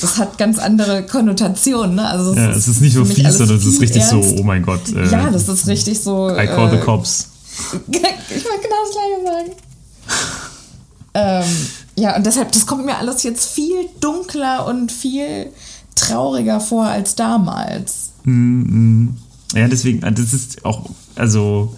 [0.00, 2.08] Das hat ganz andere Konnotationen, ne?
[2.08, 4.30] Also ja, es ist nicht nur fies, sondern es ist richtig ernst.
[4.30, 4.80] so, oh mein Gott.
[4.94, 6.30] Äh, Ja, das ist richtig so.
[6.30, 7.28] I call the äh, cops.
[7.90, 9.52] ich wollte genau das gleiche sagen.
[11.14, 11.56] ähm,
[11.96, 15.52] ja, und deshalb, das kommt mir alles jetzt viel dunkler und viel
[15.96, 18.12] trauriger vor als damals.
[19.54, 21.76] Ja, deswegen, äh, das ist auch, also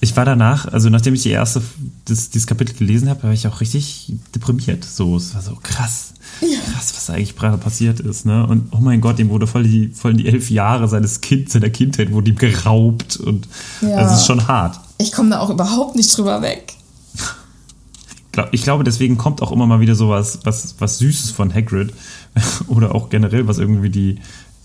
[0.00, 1.62] ich war danach, also nachdem ich die erste,
[2.04, 4.84] das, dieses Kapitel gelesen habe, war ich auch richtig deprimiert.
[4.84, 8.46] So, es war so krass, krass, was eigentlich gerade passiert ist, ne?
[8.46, 11.70] Und oh mein Gott, ihm wurde voll die, voll die elf Jahre seines Kindes, seiner
[11.70, 13.48] Kindheit wurde ihm geraubt und
[13.80, 13.96] Ja.
[13.96, 14.78] also es ist schon hart.
[14.98, 16.74] Ich komme da auch überhaupt nicht drüber weg.
[18.50, 21.94] Ich glaube, deswegen kommt auch immer mal wieder sowas, was, was Süßes von Hagrid
[22.66, 24.18] oder auch generell, was irgendwie die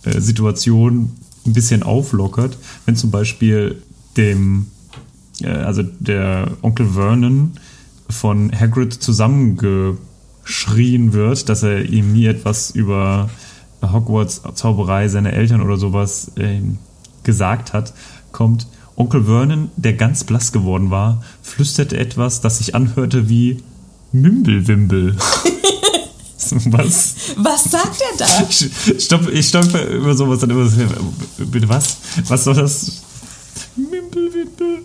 [0.04, 1.12] äh, Situation
[1.50, 3.84] ein bisschen auflockert, wenn zum Beispiel
[4.18, 4.68] dem,
[5.42, 7.52] äh, also der Onkel Vernon
[8.10, 13.30] von Hagrid zusammengeschrien wird, dass er ihm nie etwas über
[13.82, 16.78] Hogwarts Zauberei seiner Eltern oder sowas ähm,
[17.24, 17.94] gesagt hat,
[18.32, 23.64] kommt Onkel Vernon, der ganz blass geworden war, flüsterte etwas, das sich anhörte wie
[24.12, 25.16] Mimbelwimbel.
[26.52, 27.16] was?
[27.38, 28.48] Was sagt er da?
[28.50, 30.70] Ich, stopp, ich stolper über sowas dann immer
[31.38, 31.98] bitte was?
[32.28, 33.02] Was soll das?
[33.76, 34.80] Mimbelwimbel.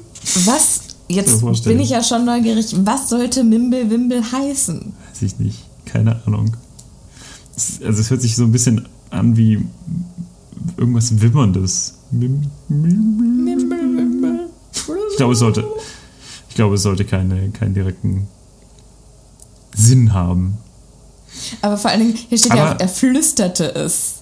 [0.44, 0.80] Was?
[1.08, 2.74] Jetzt bin ich ja schon neugierig.
[2.84, 4.92] Was sollte Mimble-Wimble heißen?
[5.10, 5.58] Weiß ich nicht.
[5.84, 6.56] Keine Ahnung.
[7.56, 9.64] Es, also es hört sich so ein bisschen an wie
[10.76, 11.94] irgendwas Wimmerndes.
[12.10, 14.48] Mim, Mimbelwimbel.
[15.10, 15.66] Ich glaube, es sollte,
[16.48, 18.26] ich glaube, es sollte keine, keinen direkten
[19.74, 20.58] Sinn haben.
[21.62, 24.14] Aber vor allen Dingen, hier steht ja Aber- auch, er flüsterte es.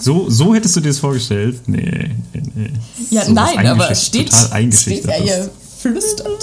[0.00, 1.60] So, so hättest du dir das vorgestellt?
[1.68, 2.70] Nee, nee, nee.
[3.10, 5.18] Ja, So nein, aber es steht, total steht eingeschüchtert.
[5.18, 6.42] ja hier flüstert.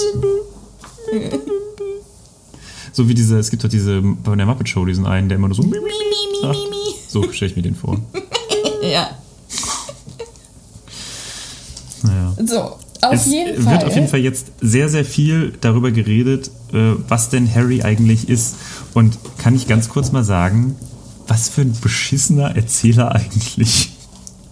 [2.92, 5.48] So wie diese, es gibt doch diese, bei der Muppet Show diesen einen, der immer
[5.48, 5.62] nur so.
[5.62, 6.76] Mi, mi, mi, mi, mi.
[7.08, 7.98] So stelle ich mir den vor.
[8.82, 9.10] Ja,
[12.02, 12.36] Naja.
[12.46, 13.84] so, auf es jeden wird Fall.
[13.86, 18.56] auf jeden Fall jetzt sehr, sehr viel darüber geredet, äh, was denn Harry eigentlich ist.
[18.94, 20.76] Und kann ich ganz kurz mal sagen,
[21.28, 23.90] was für ein beschissener Erzähler eigentlich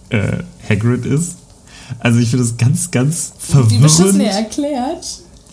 [0.09, 1.35] äh, Hagrid ist?
[1.99, 3.33] Also ich finde das ganz, ganz
[3.69, 4.21] Wie beschissen verwirrend.
[4.23, 5.05] er erklärt.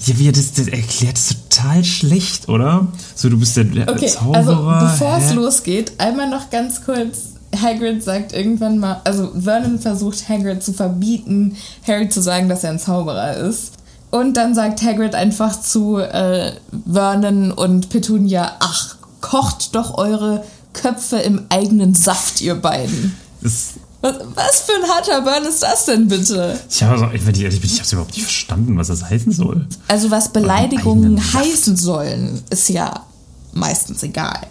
[0.04, 2.88] Ja, wie er das, das erklärt, ist total schlecht, oder?
[3.14, 4.36] So, du bist der, Okay, Zauberer.
[4.36, 7.31] also bevor es losgeht, einmal noch ganz kurz.
[7.60, 12.70] Hagrid sagt irgendwann mal, also Vernon versucht Hagrid zu verbieten, Harry zu sagen, dass er
[12.70, 13.74] ein Zauberer ist.
[14.10, 16.52] Und dann sagt Hagrid einfach zu äh,
[16.90, 23.16] Vernon und Petunia, ach, kocht doch eure Köpfe im eigenen Saft, ihr beiden.
[23.40, 26.58] Das, Was, was für ein harter Burn ist das denn bitte?
[26.68, 29.08] ich habe also, wenn ich ehrlich bin, ich habe es überhaupt nicht verstanden, was das
[29.08, 29.66] heißen soll.
[29.88, 33.04] Also was Beleidigungen heißen sollen, ist ja
[33.52, 34.46] meistens egal.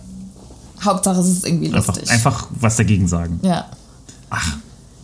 [0.84, 2.10] Hauptsache es ist irgendwie Einfach, lustig.
[2.12, 3.40] einfach was dagegen sagen.
[3.44, 3.66] Ja.
[4.30, 4.58] Ach,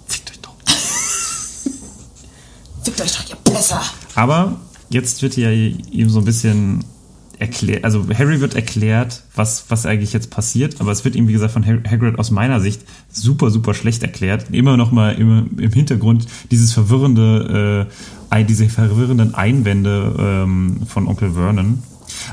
[0.07, 0.55] fickt euch doch.
[2.83, 3.81] Fickt euch doch, ihr besser.
[4.15, 4.59] Aber
[4.89, 6.83] jetzt wird ja ihm so ein bisschen
[7.39, 11.33] erklärt, also Harry wird erklärt, was, was eigentlich jetzt passiert, aber es wird ihm, wie
[11.33, 14.47] gesagt, von Hagrid aus meiner Sicht super, super schlecht erklärt.
[14.51, 17.87] Immer noch mal im, im Hintergrund dieses verwirrende,
[18.31, 21.83] äh, diese verwirrenden Einwände ähm, von Onkel Vernon.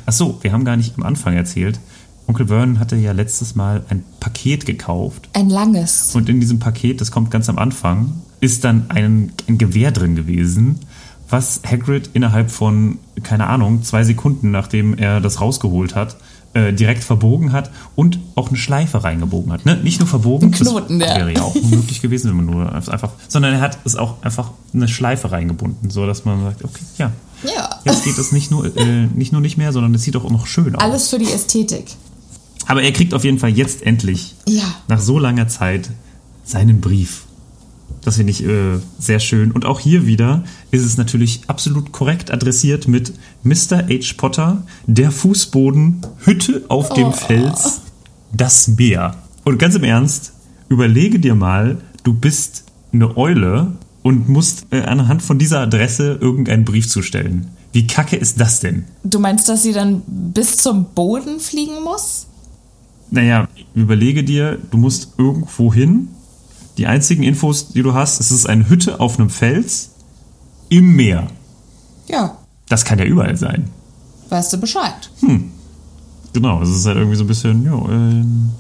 [0.07, 1.79] Ach so, wir haben gar nicht am Anfang erzählt.
[2.27, 6.15] Onkel Vernon hatte ja letztes Mal ein Paket gekauft Ein langes.
[6.15, 10.15] und in diesem Paket, das kommt ganz am Anfang, ist dann ein, ein Gewehr drin
[10.17, 10.79] gewesen,
[11.29, 16.17] was Hagrid innerhalb von, keine Ahnung, zwei Sekunden, nachdem er das rausgeholt hat,
[16.55, 19.67] äh, direkt verbogen hat und auch eine Schleife reingebogen hat.
[19.67, 19.77] Ne?
[19.83, 23.11] Nicht nur verbogen, Ein Knoten, das wäre ja auch möglich gewesen, wenn man nur einfach,
[23.29, 27.11] sondern er hat es auch einfach eine Schleife reingebunden, so dass man sagt, okay, ja,
[27.43, 27.71] Ja.
[27.85, 30.47] jetzt geht es nicht nur, äh, nicht nur nicht mehr, sondern es sieht auch noch
[30.47, 30.83] schön aus.
[30.83, 31.87] Alles für die Ästhetik.
[32.67, 34.65] Aber er kriegt auf jeden Fall jetzt endlich Ja.
[34.89, 35.91] nach so langer Zeit
[36.45, 37.25] seinen Brief.
[38.03, 39.51] Das finde ich äh, sehr schön.
[39.51, 43.87] Und auch hier wieder ist es natürlich absolut korrekt adressiert mit Mr.
[43.89, 44.15] H.
[44.17, 47.81] Potter, der Fußboden, Hütte auf dem Fels,
[48.33, 49.17] das Meer.
[49.45, 50.33] Und ganz im Ernst,
[50.69, 53.73] überlege dir mal, du bist eine Eule
[54.03, 57.49] und musst äh, anhand von dieser Adresse irgendeinen Brief zustellen.
[57.73, 58.85] Wie kacke ist das denn?
[59.03, 62.27] Du meinst, dass sie dann bis zum Boden fliegen muss?
[63.11, 66.09] Naja, überlege dir, du musst irgendwo hin.
[66.79, 69.91] Die einzigen Infos, die du hast, es ist eine Hütte auf einem Fels
[70.69, 71.29] im Meer.
[72.09, 72.37] Ja.
[72.69, 73.71] Das kann ja überall sein.
[74.31, 75.11] Weißt du Bescheid?
[76.33, 78.51] Genau, es ist halt irgendwie so ein bisschen, ja, ähm,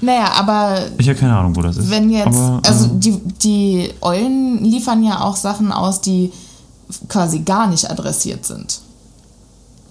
[0.00, 1.90] Naja, aber ich habe keine Ahnung, wo das ist.
[1.90, 6.30] wenn jetzt, Aber, äh, also die, die Eulen liefern ja auch Sachen aus, die
[7.08, 8.80] quasi gar nicht adressiert sind.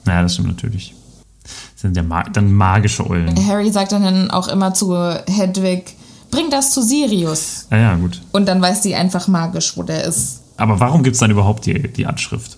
[0.06, 0.96] naja, das stimmt natürlich.
[1.44, 3.48] Das sind ja ma dann magische Eulen.
[3.48, 4.96] Harry sagt dann auch immer zu
[5.28, 5.96] Hedwig,
[6.32, 7.68] bring das zu Sirius.
[7.72, 8.22] Ja, ja, gut.
[8.32, 10.42] Und dann weiß sie einfach magisch, wo der ist.
[10.58, 12.58] Aber warum gibt es dann überhaupt die, die Anschrift?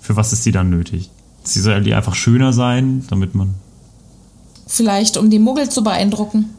[0.00, 1.10] Für was ist die dann nötig?
[1.42, 3.54] Sie soll die einfach schöner sein, damit man
[4.66, 6.50] Vielleicht, um die Muggel zu beeindrucken.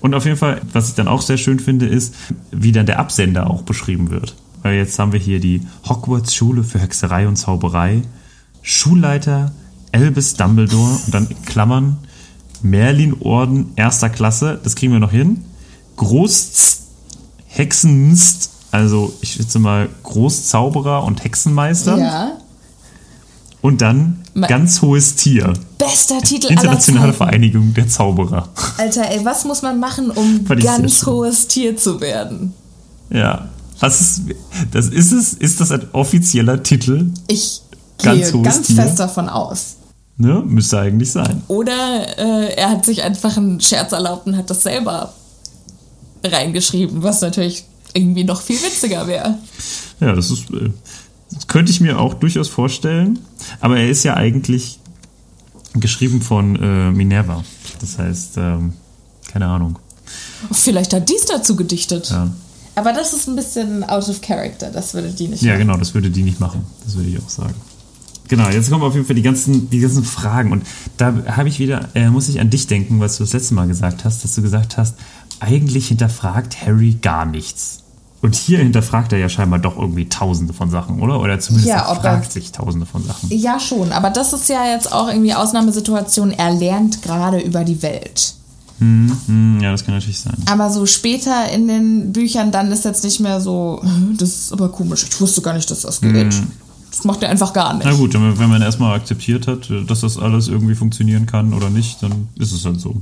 [0.00, 2.14] Und auf jeden Fall, was ich dann auch sehr schön finde, ist,
[2.50, 4.34] wie dann der Absender auch beschrieben wird.
[4.62, 8.02] Weil jetzt haben wir hier die Hogwarts Schule für Hexerei und Zauberei,
[8.62, 9.52] Schulleiter
[9.92, 11.98] Albus Dumbledore und dann in Klammern
[12.62, 15.44] Merlin Orden erster Klasse, das kriegen wir noch hin.
[15.96, 16.78] Groß
[17.46, 21.98] Hexenst, also ich schätze mal Großzauberer und Hexenmeister.
[21.98, 22.32] Ja.
[23.60, 25.52] Und dann Ma- ganz hohes Tier.
[25.78, 27.16] Bester Titel aller Internationale Zeiten.
[27.18, 28.48] Vereinigung der Zauberer.
[28.78, 32.54] Alter, ey, was muss man machen, um ganz hohes Tier zu werden?
[33.10, 33.48] Ja.
[33.80, 34.20] Was ist,
[34.70, 35.32] das ist es?
[35.34, 37.10] Ist das ein offizieller Titel?
[37.28, 37.60] Ich
[38.02, 38.76] Ganz gehe ganz Tier.
[38.76, 39.76] fest davon aus.
[40.16, 40.42] Ne?
[40.46, 41.42] Müsste eigentlich sein.
[41.48, 45.12] Oder äh, er hat sich einfach einen Scherz erlaubt und hat das selber
[46.24, 49.38] reingeschrieben, was natürlich irgendwie noch viel witziger wäre.
[50.00, 50.70] Ja, das ist, äh,
[51.30, 53.18] das könnte ich mir auch durchaus vorstellen.
[53.60, 54.78] Aber er ist ja eigentlich
[55.74, 57.42] geschrieben von äh, Minerva.
[57.80, 58.74] Das heißt, ähm,
[59.30, 59.78] keine Ahnung.
[60.50, 62.10] Vielleicht hat dies dazu gedichtet.
[62.10, 62.30] Ja.
[62.74, 65.66] Aber das ist ein bisschen out of character, das würde die nicht ja, machen.
[65.66, 66.64] genau, das würde die nicht machen.
[66.84, 67.54] Das würde ich auch sagen.
[68.28, 70.52] Genau, jetzt kommen auf jeden Fall die ganzen, die ganzen Fragen.
[70.52, 70.64] Und
[70.96, 73.66] da habe ich wieder, äh, muss ich an dich denken, was du das letzte Mal
[73.68, 74.94] gesagt hast, dass du gesagt hast,
[75.40, 77.80] eigentlich hinterfragt Harry gar nichts.
[78.22, 81.18] Und hier hinterfragt er ja scheinbar doch irgendwie tausende von Sachen, oder?
[81.20, 83.28] Oder zumindest Ja, er ob er- fragt sich tausende von Sachen.
[83.30, 86.30] Ja, schon, aber das ist ja jetzt auch irgendwie Ausnahmesituation.
[86.30, 88.34] Er lernt gerade über die Welt.
[88.78, 90.36] Hm, ja, das kann natürlich sein.
[90.46, 94.52] Aber so später in den Büchern, dann ist jetzt nicht mehr so, "Hm, das ist
[94.52, 96.34] aber komisch, ich wusste gar nicht, dass das geht.
[96.92, 97.86] Das macht er einfach gar nicht.
[97.86, 102.02] Na gut, wenn man erstmal akzeptiert hat, dass das alles irgendwie funktionieren kann oder nicht,
[102.02, 103.00] dann ist es halt so.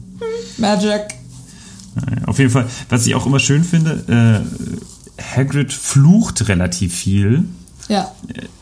[0.59, 1.03] Magic.
[1.97, 4.45] Naja, Auf jeden Fall, was ich auch immer schön finde,
[5.19, 7.45] äh, Hagrid flucht relativ viel.
[7.89, 8.13] Ja.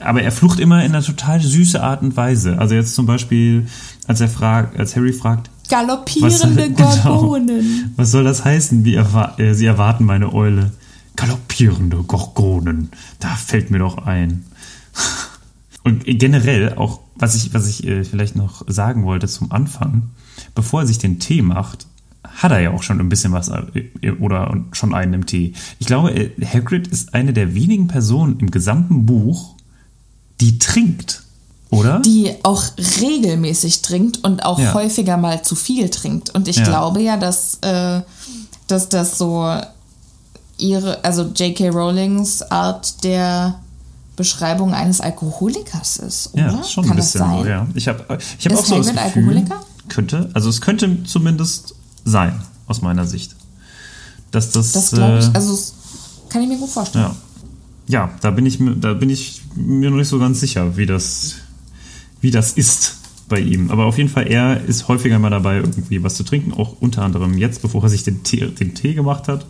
[0.00, 2.58] Aber er flucht immer in einer total süße Art und Weise.
[2.58, 3.66] Also jetzt zum Beispiel,
[4.06, 7.92] als er fragt, als Harry fragt, Galoppierende genau, Gorgonen.
[7.96, 8.86] was soll das heißen?
[8.86, 10.70] Wie erwa äh, sie erwarten meine Eule.
[11.16, 12.88] Galoppierende Gorgonen.
[13.20, 14.44] Da fällt mir doch ein.
[15.84, 20.10] Und generell auch, was ich, was ich äh, vielleicht noch sagen wollte zum Anfang,
[20.54, 21.86] bevor er sich den Tee macht,
[22.24, 25.54] hat er ja auch schon ein bisschen was äh, oder schon einen im Tee.
[25.78, 29.54] Ich glaube, äh, Hagrid ist eine der wenigen Personen im gesamten Buch,
[30.40, 31.22] die trinkt,
[31.70, 32.00] oder?
[32.00, 32.62] Die auch
[33.00, 34.74] regelmäßig trinkt und auch Ja.
[34.74, 36.30] häufiger mal zu viel trinkt.
[36.34, 36.64] Und ich Ja.
[36.64, 38.02] glaube ja, dass, äh,
[38.66, 39.48] dass das so
[40.58, 41.70] ihre, also J.K.
[41.70, 43.60] Rowlings Art der
[44.18, 46.42] Beschreibung eines Alkoholikers ist, oder?
[46.52, 47.42] Ja, schon Kann ein das bisschen sein?
[47.42, 47.66] so, ja.
[47.74, 49.64] Ich habe ich hab Ist auch so das Hagrid Gefühl, Alkoholiker?
[49.88, 53.34] könnte, also es könnte zumindest sein, aus meiner Sicht.
[54.30, 54.72] Dass das.
[54.72, 55.72] Das glaube ich, äh, also das
[56.28, 57.06] kann ich mir gut vorstellen.
[57.06, 57.16] ja.
[57.90, 60.84] Ja, da bin ich mir, da bin ich mir noch nicht so ganz sicher, wie
[60.84, 61.36] das,
[62.20, 62.96] wie das ist
[63.30, 63.70] bei ihm.
[63.70, 67.02] Aber auf jeden Fall, er ist häufiger mal dabei, irgendwie was zu trinken, auch unter
[67.02, 69.46] anderem jetzt, bevor er sich den Tee, den Tee gemacht hat.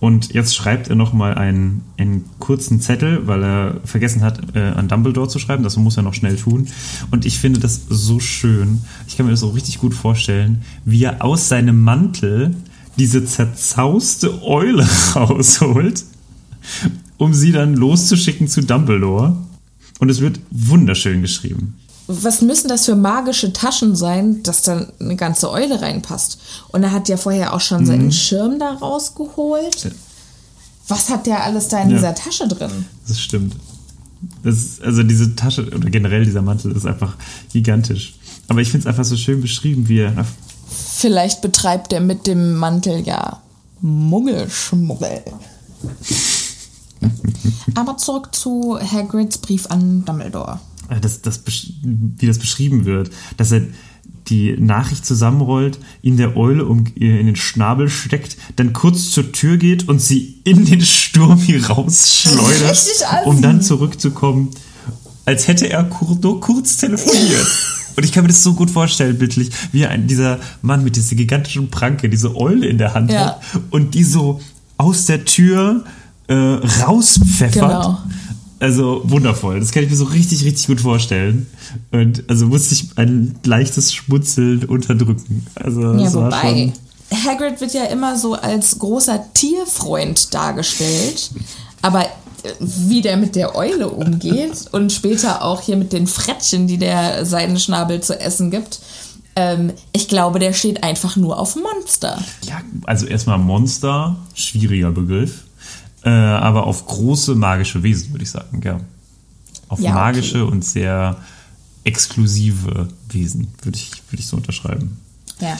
[0.00, 4.88] Und jetzt schreibt er nochmal einen, einen kurzen Zettel, weil er vergessen hat, äh, an
[4.88, 5.62] Dumbledore zu schreiben.
[5.62, 6.68] Das muss er noch schnell tun.
[7.10, 8.80] Und ich finde das so schön.
[9.06, 12.56] Ich kann mir das so richtig gut vorstellen, wie er aus seinem Mantel
[12.96, 16.04] diese zerzauste Eule rausholt,
[17.18, 19.36] um sie dann loszuschicken zu Dumbledore.
[19.98, 21.74] Und es wird wunderschön geschrieben.
[22.12, 26.38] Was müssen das für magische Taschen sein, dass dann eine ganze Eule reinpasst?
[26.72, 27.86] Und er hat ja vorher auch schon Mhm.
[27.86, 29.92] seinen Schirm da rausgeholt.
[30.88, 31.96] Was hat der alles da in Ja.
[31.96, 32.86] dieser Tasche drin?
[33.06, 33.54] Das stimmt.
[34.42, 37.14] Das ist, also diese Tasche oder generell dieser Mantel ist einfach
[37.52, 38.14] gigantisch.
[38.48, 40.26] Aber ich finde es einfach so schön beschrieben, wie er.
[40.96, 43.40] Vielleicht betreibt er mit dem Mantel ja
[43.80, 45.22] Muggelschmuggel.
[47.74, 50.60] Aber zurück zu Hagrids Brief an Dumbledore.
[50.90, 51.42] Äh, Das, das,
[51.82, 53.62] wie das beschrieben wird, dass er
[54.28, 59.32] die Nachricht zusammenrollt, ihn der Eule um, ihr in den Schnabel steckt, dann kurz zur
[59.32, 64.50] Tür geht und sie in den Sturm hier rausschleudert, um dann zurückzukommen,
[65.24, 65.88] als hätte er
[66.22, 67.46] nur kurz telefoniert.
[67.96, 71.16] Und ich kann mir das so gut vorstellen, bildlich, wie ein, dieser Mann mit dieser
[71.16, 73.20] gigantischen Pranke, diese Eule in der Hand Ja.
[73.20, 74.40] hat und die so
[74.78, 75.84] aus der Tür
[76.28, 77.52] äh, rauspfeffert.
[77.52, 77.98] Genau.
[78.60, 79.58] Also wundervoll.
[79.58, 81.46] Das kann ich mir so richtig, richtig gut vorstellen.
[81.92, 85.46] Und also musste ich ein leichtes Schmunzeln unterdrücken.
[85.54, 86.72] Also Ja, wobei.
[87.26, 91.30] Hagrid wird ja immer so als großer Tierfreund dargestellt.
[91.80, 92.08] Aber äh,
[92.60, 97.24] wie der mit der Eule umgeht und später auch hier mit den Frettchen, die der
[97.24, 98.80] Seidenschnabel zu essen gibt,
[99.36, 102.18] ähm, ich glaube, der steht einfach nur auf Monster.
[102.44, 105.44] Ja, also erstmal Monster, schwieriger Begriff.
[106.02, 108.80] Äh, aber auf große magische Wesen, würde ich sagen, ja.
[109.68, 110.00] Auf Ja, okay.
[110.00, 111.16] magische und sehr
[111.84, 114.98] exklusive Wesen, würde ich, würde ich so unterschreiben.
[115.40, 115.56] Ja.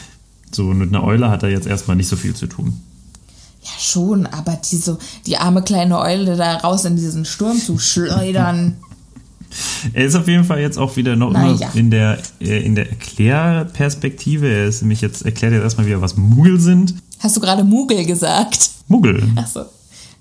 [0.50, 2.80] So, mit einer Eule hat er jetzt erstmal nicht so viel zu tun.
[3.62, 7.78] Ja, schon, aber die, so, die arme kleine Eule da raus in diesen Sturm zu
[7.78, 8.76] schleudern.
[9.94, 11.70] Er ist auf jeden Fall jetzt auch wieder noch Na immer ja.
[11.74, 14.46] in der, äh, in der Erklärperspektive.
[14.46, 16.94] Er ist nämlich jetzt, erklärt jetzt erstmal wieder, was Muggel sind.
[17.18, 18.70] Hast du gerade Mugel gesagt?
[18.86, 19.20] Muggel.
[19.34, 19.64] Achso.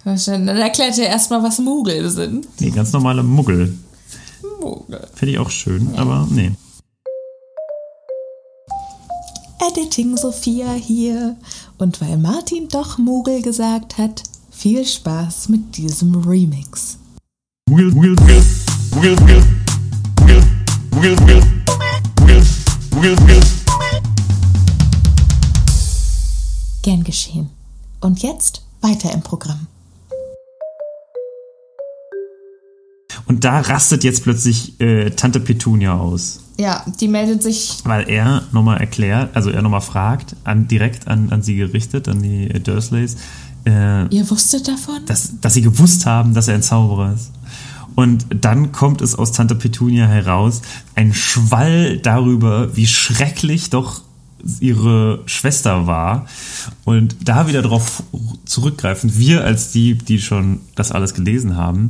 [0.03, 2.47] Dann erklärt er erstmal, was Mugel sind.
[2.59, 3.77] Nee, ganz normale Muggel.
[4.61, 5.07] Mugel.
[5.13, 6.51] Finde ich auch schön, aber nee.
[9.59, 11.35] Editing Sophia hier.
[11.77, 16.97] Und weil Martin doch Mugel gesagt hat, viel Spaß mit diesem Remix.
[17.69, 18.43] Muggel, Muggel, Muggel.
[18.95, 19.43] Muggel, Muggel.
[20.19, 20.43] Muggel,
[20.91, 21.43] Muggel, Muggel.
[22.19, 22.43] Muggel,
[22.91, 23.41] Muggel, Muggel.
[26.81, 27.49] Gern geschehen.
[27.99, 29.67] Und jetzt weiter im Programm.
[33.29, 36.39] Und da rastet jetzt plötzlich äh, Tante Petunia aus.
[36.57, 37.77] Ja, die meldet sich.
[37.83, 42.23] Weil er nochmal erklärt, also er nochmal fragt, an, direkt an, an sie gerichtet, an
[42.23, 43.17] die äh, Dursleys,
[43.67, 45.05] äh, Ihr wusstet davon?
[45.05, 47.31] dass, dass sie gewusst haben, dass er ein Zauberer ist.
[47.93, 50.63] Und dann kommt es aus Tante Petunia heraus,
[50.95, 54.01] ein Schwall darüber, wie schrecklich doch
[54.59, 56.25] ihre Schwester war.
[56.83, 58.01] Und da wieder darauf
[58.45, 61.89] zurückgreifend, wir als die, die schon das alles gelesen haben,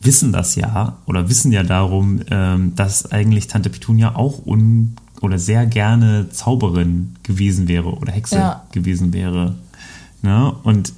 [0.00, 5.38] wissen das ja oder wissen ja darum, ähm, dass eigentlich Tante Petunia auch un oder
[5.38, 8.64] sehr gerne Zauberin gewesen wäre oder Hexe Ja.
[8.72, 9.56] gewesen wäre.
[10.22, 10.52] Ne?
[10.62, 10.94] Und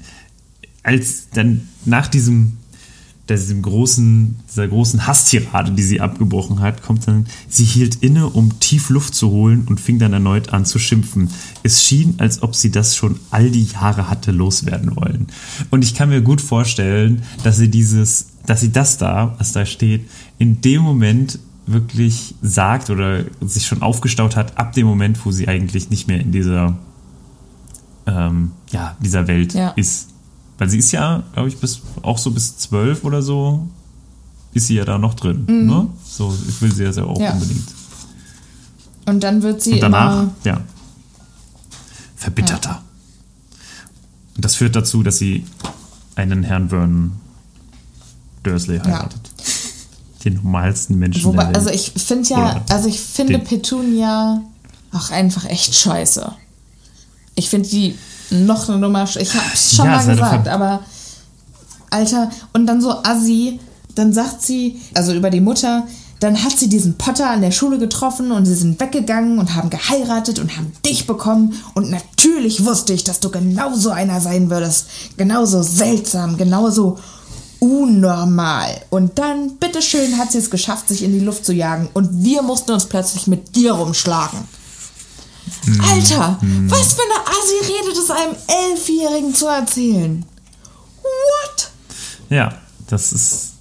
[0.84, 2.58] als dann nach diesem,
[3.28, 8.60] diesem großen, dieser großen Hasstirade, die sie abgebrochen hat, kommt dann, sie hielt inne, um
[8.60, 11.30] tief Luft zu holen und fing dann erneut an zu schimpfen.
[11.62, 15.28] Es schien, als ob sie das schon all die Jahre hatte loswerden wollen.
[15.70, 19.64] Und ich kann mir gut vorstellen, dass sie dieses, dass sie das da, was da
[19.66, 25.30] steht, in dem Moment wirklich sagt oder sich schon aufgestaut hat, ab dem Moment, wo
[25.30, 26.76] sie eigentlich nicht mehr in dieser
[28.06, 29.68] ähm, ja, dieser Welt Ja.
[29.70, 30.08] ist.
[30.58, 33.68] Weil sie ist ja, glaube ich, bis auch so bis zwölf oder so
[34.54, 35.44] ist sie ja da noch drin.
[35.46, 35.86] Ne?
[36.04, 37.22] So, ich will sie ja sehr auch Mhm.
[37.24, 37.32] Ja.
[37.32, 37.68] unbedingt.
[39.06, 40.60] Und dann wird sie Und danach, ja,
[42.16, 42.82] verbitterter.
[44.36, 45.44] Und das führt dazu, dass sie
[46.16, 47.12] einen Herrn Vernon
[48.42, 49.20] Dursley heiratet.
[50.24, 51.56] Den normalsten Menschen Wobei, der Welt.
[51.56, 54.40] also ich finde ja, also ich finde den- Petunia
[54.92, 56.32] auch einfach echt scheiße.
[57.34, 57.98] Ich finde die
[58.30, 59.04] noch eine Nummer.
[59.16, 60.80] Ich hab's schon Ja, mal gesagt, aber
[61.90, 63.58] Alter, und dann so assi,
[63.94, 65.86] dann sagt sie, also über die Mutter,
[66.20, 69.70] dann hat sie diesen Potter an der Schule getroffen und sie sind weggegangen und haben
[69.70, 71.54] geheiratet und haben dich bekommen.
[71.74, 74.86] Und natürlich wusste ich, dass du genauso einer sein würdest.
[75.16, 76.98] Genauso seltsam, genauso
[77.62, 78.80] unnormal.
[78.90, 81.88] Und dann, bitteschön, hat sie es geschafft, sich in die Luft zu jagen.
[81.94, 84.40] Und wir mussten uns plötzlich mit dir rumschlagen.
[85.88, 88.34] Alter, was für eine Assi-Rede das einem
[88.72, 90.24] Elfjährigen zu erzählen.
[91.02, 91.70] What?
[92.30, 92.58] Ja,
[92.88, 93.52] das ist.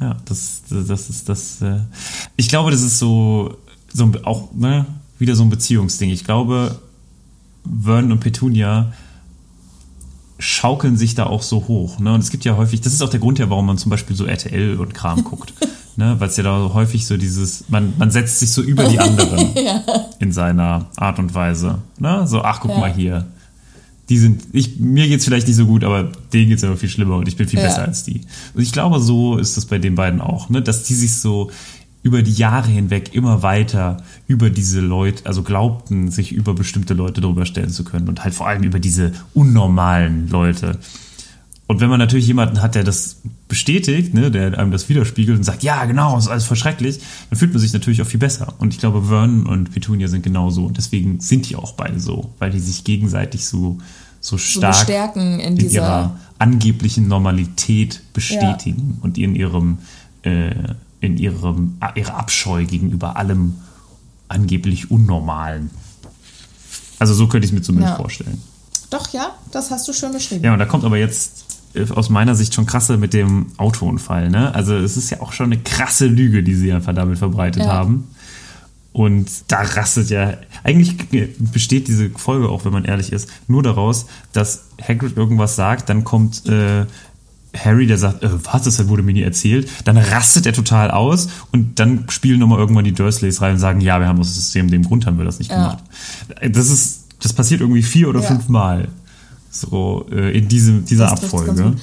[0.00, 1.62] Ja, das, das ist das.
[1.62, 1.80] Äh
[2.36, 3.56] ich glaube, das ist so,
[3.92, 4.84] so auch ne,
[5.18, 6.10] wieder so ein Beziehungsding.
[6.10, 6.78] Ich glaube,
[7.64, 8.92] Vernon und Petunia
[10.38, 11.98] schaukeln sich da auch so hoch.
[11.98, 12.12] Ne?
[12.12, 14.14] Und es gibt ja häufig, das ist auch der Grund ja, warum man zum Beispiel
[14.16, 15.54] so RTL und Kram guckt.
[15.96, 16.16] ne?
[16.18, 19.50] Weil es ja da häufig so dieses, man, man setzt sich so über die anderen
[20.18, 21.78] in seiner Art und Weise.
[21.98, 22.26] Ne?
[22.26, 22.78] So, ach, guck Ja.
[22.78, 23.26] mal hier.
[24.08, 27.16] Die sind, ich, mir geht's vielleicht nicht so gut, aber denen geht's aber viel schlimmer
[27.16, 27.64] und ich bin viel Ja.
[27.66, 28.20] besser als die.
[28.54, 30.62] Und ich glaube, so ist das bei den beiden auch, ne?
[30.62, 31.50] dass die sich so
[32.02, 33.96] über die Jahre hinweg immer weiter
[34.26, 38.34] über diese Leute, also glaubten, sich über bestimmte Leute drüber stellen zu können und halt
[38.34, 40.78] vor allem über diese unnormalen Leute.
[41.68, 45.44] Und wenn man natürlich jemanden hat, der das bestätigt, ne, der einem das widerspiegelt und
[45.44, 47.00] sagt, ja, genau, ist alles voll schrecklich,
[47.30, 48.54] dann fühlt man sich natürlich auch viel besser.
[48.58, 50.64] Und ich glaube, Vernon und Petunia sind genauso.
[50.64, 53.78] Und deswegen sind die auch beide so, weil die sich gegenseitig so,
[54.20, 59.78] so stark bestärken in in ihrer angeblichen Normalität bestätigen und in ihrem,
[60.22, 60.52] äh,
[61.00, 63.54] in ihrem, ihrer Abscheu gegenüber allem
[64.28, 65.70] angeblich Unnormalen.
[66.98, 67.96] Also so könnte ich es mir zumindest Ja.
[67.96, 68.40] vorstellen.
[68.90, 70.44] Doch, ja, das hast du schön beschrieben.
[70.44, 74.30] Ja, und da kommt aber jetzt äh, aus meiner Sicht schon krasse mit dem Autounfall.
[74.30, 74.54] Ne?
[74.54, 77.72] Also es ist ja auch schon eine krasse Lüge, die sie einfach damit verbreitet Ja.
[77.72, 78.08] haben.
[78.92, 80.96] Und da rastet ja, eigentlich
[81.38, 86.02] besteht diese Folge auch, wenn man ehrlich ist, nur daraus, dass Hagrid irgendwas sagt, dann
[86.04, 86.86] kommt äh,
[87.56, 91.28] Harry, der sagt, äh, was, das wurde mir nie erzählt, dann rastet er total aus
[91.52, 94.70] und dann spielen nochmal irgendwann die Dursleys rein und sagen, ja, wir haben das System,
[94.70, 95.56] dem Grund haben wir das nicht Ja.
[95.56, 95.84] gemacht.
[96.54, 98.26] Das ist, das passiert irgendwie vier oder Ja.
[98.26, 98.88] fünf Mal.
[99.50, 101.74] So, äh, in diesem, dieser Das Abfolge.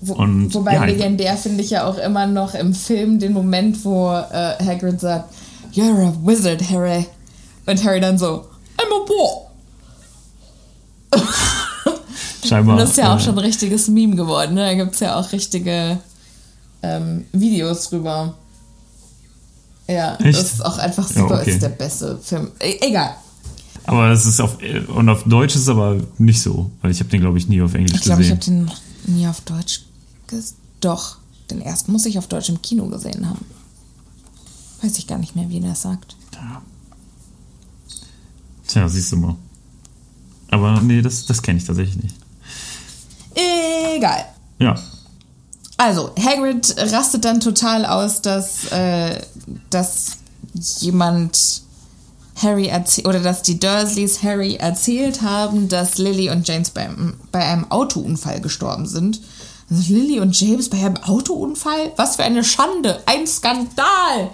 [0.00, 3.84] Wo, Und, wobei ja, legendär finde ich ja auch immer noch im Film den Moment,
[3.84, 5.34] wo äh, Hagrid sagt,
[5.74, 7.06] You're a wizard, Harry.
[7.66, 8.46] Und Harry dann so,
[8.76, 9.44] I'm a boy.
[12.48, 12.74] Scheinbar.
[12.74, 14.54] Und das ist ja auch schon ein richtiges Meme geworden.
[14.54, 14.64] Ne?
[14.66, 15.98] Da gibt es ja auch richtige
[16.82, 18.34] ähm, Videos drüber.
[19.86, 20.38] Ja, Echt?
[20.38, 21.40] das ist auch einfach Ja, super.
[21.40, 21.50] okay.
[21.52, 22.50] ist der beste Film.
[22.60, 23.14] E egal.
[23.84, 24.58] Aber es ist auf,
[24.94, 27.62] und auf Deutsch ist es aber nicht so, weil ich habe den, glaube ich, nie
[27.62, 28.56] auf Englisch Ich glaube, ich habe gesehen.
[28.58, 28.76] den noch
[29.06, 29.82] nie auf Deutsch
[30.26, 31.16] ges Doch,
[31.50, 33.44] den ersten muss ich auf Deutsch im Kino gesehen haben.
[34.82, 36.16] Weiß ich gar nicht mehr, wie der sagt.
[38.66, 39.36] Tja, siehst du mal.
[40.50, 42.14] Aber nee, das, das kenne ich tatsächlich nicht.
[43.38, 44.24] Egal.
[44.58, 44.74] Ja.
[45.76, 49.20] Also, Hagrid rastet dann total aus, dass, äh,
[49.70, 50.18] dass
[50.80, 51.62] jemand
[52.42, 57.44] Harry erzählt, oder dass die Dursleys Harry erzählt haben, dass Lily und James beim, bei
[57.44, 59.20] einem Autounfall gestorben sind.
[59.70, 61.92] Also Lily und James bei einem Autounfall?
[61.96, 63.00] Was für eine Schande!
[63.06, 64.30] Ein Skandal!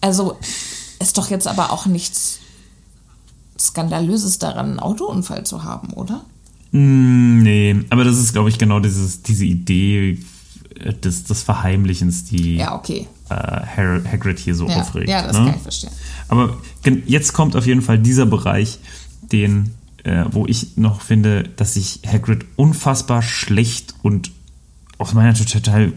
[0.00, 0.36] Also,
[0.98, 2.38] ist doch jetzt aber auch nichts
[3.58, 6.22] Skandalöses daran, einen Autounfall zu haben, oder?
[6.76, 10.18] Mm, nee, aber das ist, glaube ich, genau dieses, diese Idee
[10.78, 13.06] äh, des, des Verheimlichens, die Ja, okay.
[13.30, 15.08] äh, Hagrid hier so Ja, aufregt.
[15.08, 15.44] ja das ne?
[15.46, 15.90] kann ich verstehen.
[16.28, 16.56] Aber
[17.06, 18.78] jetzt kommt auf jeden Fall dieser Bereich,
[19.32, 19.70] den,
[20.04, 24.30] äh, wo ich noch finde, dass sich Hagrid unfassbar schlecht und
[24.98, 25.92] aus meiner total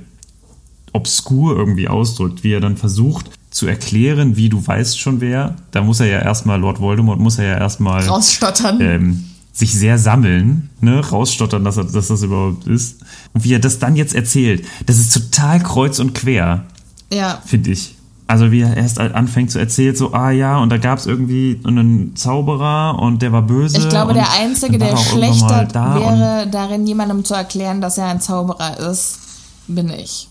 [0.94, 5.56] obskur irgendwie ausdrückt, wie er dann versucht zu erklären, wie du weißt schon wer.
[5.72, 8.80] Da muss er ja erstmal, Lord Voldemort muss er ja erstmal Rausstottern.
[8.82, 9.26] ähm,
[9.60, 13.02] sich sehr sammeln, ne, rausstottern, dass, er, dass das überhaupt ist.
[13.34, 16.64] Und wie er das dann jetzt erzählt, das ist total kreuz und quer
[17.12, 17.96] ja, finde ich.
[18.26, 21.60] Also wie er erst anfängt zu erzählen, so, ah ja, und da gab es irgendwie
[21.66, 23.80] einen Zauberer und der war böse.
[23.80, 27.82] Ich glaube, und der Einzige, der er schlechter da und- wäre, darin jemandem zu erklären,
[27.82, 29.20] dass er ein Zauberer ist,
[29.68, 30.30] bin ich.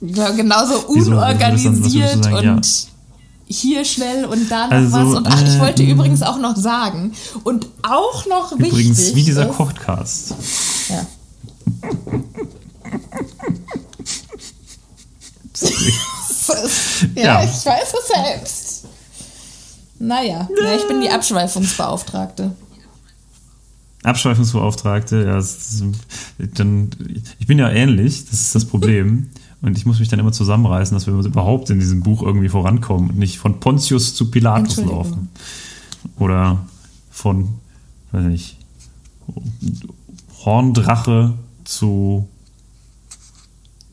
[0.00, 1.12] Ja, genauso Wieso?
[1.12, 2.44] Unorganisiert sagen?
[2.44, 2.60] Ja.
[3.48, 5.16] Hier schnell und da noch Also, was.
[5.16, 7.12] Und ach, ich wollte ähm, übrigens auch noch sagen
[7.44, 9.46] und auch noch Übrigens, wichtig wie dieser
[10.02, 10.34] ist.
[10.88, 11.06] Ja.
[17.14, 17.44] ja, Ja.
[17.44, 18.84] ich weiß es selbst.
[19.98, 22.52] Naja, ja, ich bin die Abschweifungsbeauftragte.
[24.04, 25.82] Abschweifungsbeauftragte, ja, ist,
[26.54, 26.90] dann,
[27.40, 29.30] ich bin ja ähnlich, das ist das Problem.
[29.60, 33.10] Und ich muss mich dann immer zusammenreißen, dass wir überhaupt in diesem Buch irgendwie vorankommen
[33.10, 35.30] und nicht von Pontius zu Pilatus laufen.
[36.18, 36.64] Oder
[37.10, 37.48] von,
[38.12, 38.56] weiß nicht,
[40.44, 41.34] Horndrache
[41.64, 42.28] zu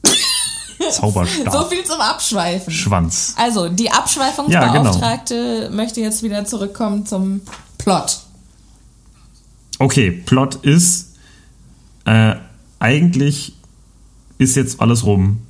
[0.92, 1.52] Zauberstab.
[1.52, 2.72] So viel zum Abschweifen.
[2.72, 3.34] Schwanz.
[3.38, 7.42] Also, die Ja, Abschweifungsbeauftragte möchte jetzt wieder zurückkommen zum
[7.80, 8.20] Plot.
[9.80, 11.16] Okay, Plot ist,
[12.06, 12.36] äh,
[12.80, 13.54] eigentlich
[14.38, 15.42] ist jetzt alles rum.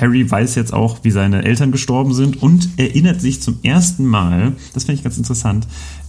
[0.00, 4.52] Harry weiß jetzt auch, wie seine Eltern gestorben sind und erinnert sich zum ersten Mal,
[4.74, 5.66] das finde ich ganz interessant,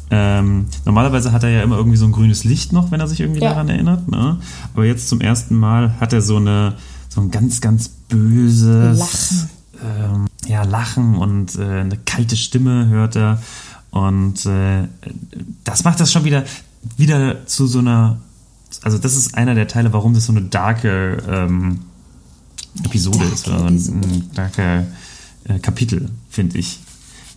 [0.09, 3.19] ähm, normalerweise hat er ja immer irgendwie so ein grünes Licht noch, wenn er sich
[3.19, 3.49] irgendwie Ja.
[3.49, 4.07] daran erinnert.
[4.07, 4.37] Ne?
[4.73, 6.75] Aber jetzt zum ersten Mal hat er so eine
[7.09, 9.49] so ein ganz, ganz böses Lachen.
[9.83, 13.41] Ähm, ja, Lachen und äh, eine kalte Stimme hört er.
[13.91, 14.87] Und äh,
[15.63, 16.43] das macht das schon wieder,
[16.95, 18.17] wieder zu so einer.
[18.83, 21.79] Also, das ist einer der Teile, warum das so eine darke ähm,
[22.83, 23.47] Episode Darke ist.
[23.47, 24.85] Oder so ein, darker
[25.45, 26.79] äh, Kapitel, finde ich.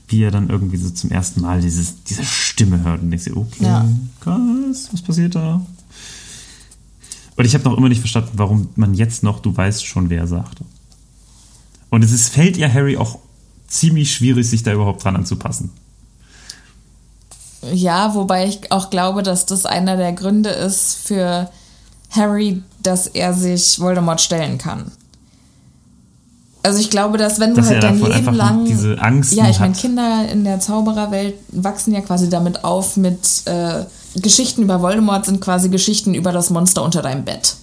[0.09, 3.36] Wie er dann irgendwie so zum ersten Mal dieses, diese Stimme hört und denkt sich,
[3.36, 3.86] okay, Ja.
[4.20, 5.64] krass, was passiert da?
[7.36, 10.26] Und ich habe noch immer nicht verstanden, warum man jetzt noch, du weißt schon, wer
[10.26, 10.64] sagte.
[11.88, 13.18] Und es ist, fällt ja Harry auch
[13.68, 15.70] ziemlich schwierig, sich da überhaupt dran anzupassen.
[17.72, 21.51] Ja, wobei ich auch glaube, dass das einer der Gründe ist für
[22.11, 24.91] Harry, dass er sich Voldemort stellen kann.
[26.62, 29.61] Also ich glaube, dass wenn du Dass halt dein Leben lang diese Angst ja, ich
[29.61, 33.84] meine Kinder in der Zaubererwelt wachsen ja quasi damit auf mit äh,
[34.16, 37.56] Geschichten über Voldemort sind quasi Geschichten über das Monster unter deinem Bett.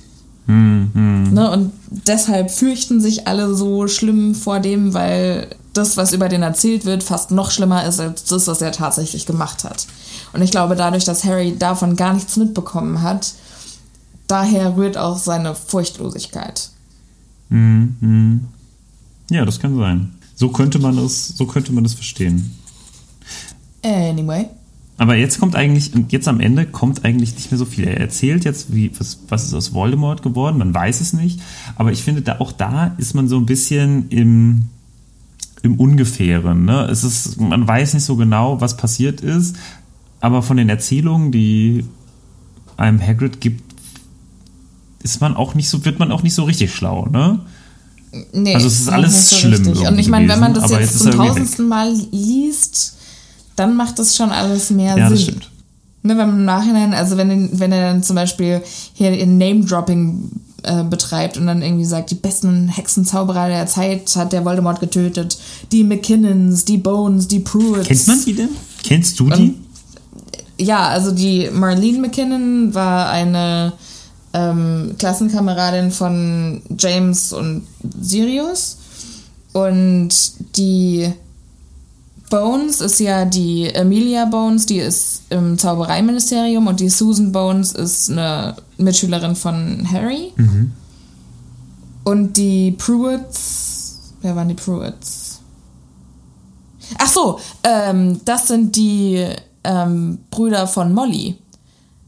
[0.48, 0.90] Hm,
[1.34, 6.42] Ne, und deshalb fürchten sich alle so schlimm vor dem, weil das, was über den
[6.42, 9.86] erzählt wird, fast noch schlimmer ist als das, was er tatsächlich gemacht hat.
[10.34, 13.34] Und ich glaube, dadurch, dass Harry davon gar nichts mitbekommen hat,
[14.28, 16.70] daher rührt auch seine Furchtlosigkeit.
[19.30, 20.12] Ja, das kann sein.
[20.36, 22.52] So könnte man es, so könnte man es verstehen.
[23.84, 24.48] Anyway.
[25.00, 27.86] Aber jetzt kommt eigentlich, jetzt am Ende kommt eigentlich nicht mehr so viel.
[27.86, 31.40] Er erzählt jetzt, wie, was, was ist aus Voldemort geworden, man weiß es nicht.
[31.76, 34.66] Aber ich finde, da, auch da ist man so ein bisschen im,
[35.62, 36.66] im Ungefähren.
[36.66, 36.86] Ne?
[36.86, 39.56] Es ist, man weiß nicht so genau, was passiert ist,
[40.20, 41.86] aber von den Erzählungen, die
[42.76, 43.64] einem Hagrid gibt,
[45.04, 47.40] ist man auch nicht so, wird man auch nicht so richtig schlau, ne?
[48.34, 49.68] Nee, Also es ist alles so schlimm.
[49.88, 52.96] Und ich meine, wenn man das jetzt jetzt zum tausendsten Mal liest,
[53.56, 55.16] dann macht das schon alles mehr Ja, Sinn.
[55.16, 55.52] das stimmt.
[56.04, 58.62] Ne, wenn man im Nachhinein, also wenn, wenn er dann zum Beispiel
[58.94, 60.32] hier in Name-Dropping
[60.64, 65.38] äh, betreibt und dann irgendwie sagt, die besten Hexenzauberer der Zeit hat der Voldemort getötet,
[65.72, 67.88] die McKinnons, die Bones, die Pruitts.
[67.88, 68.50] Kennt man die denn?
[68.84, 69.56] Kennst du die?
[70.60, 73.74] Ja, also die Marlene McKinnon war eine
[74.34, 77.68] ähm, Klassenkameradin von James und
[78.02, 78.78] Sirius.
[79.54, 80.10] Und
[80.58, 81.12] die
[82.30, 88.12] Bones ist ja die Amelia Bones, die ist im Zaubereiministerium und die Susan Bones ist
[88.12, 90.34] eine Mitschülerin von Harry.
[92.04, 95.40] Und die Pruitts, wer waren die Pruitts?
[96.98, 99.26] Ach so, ähm, das sind die
[99.64, 101.36] ähm, Brüder von Molly.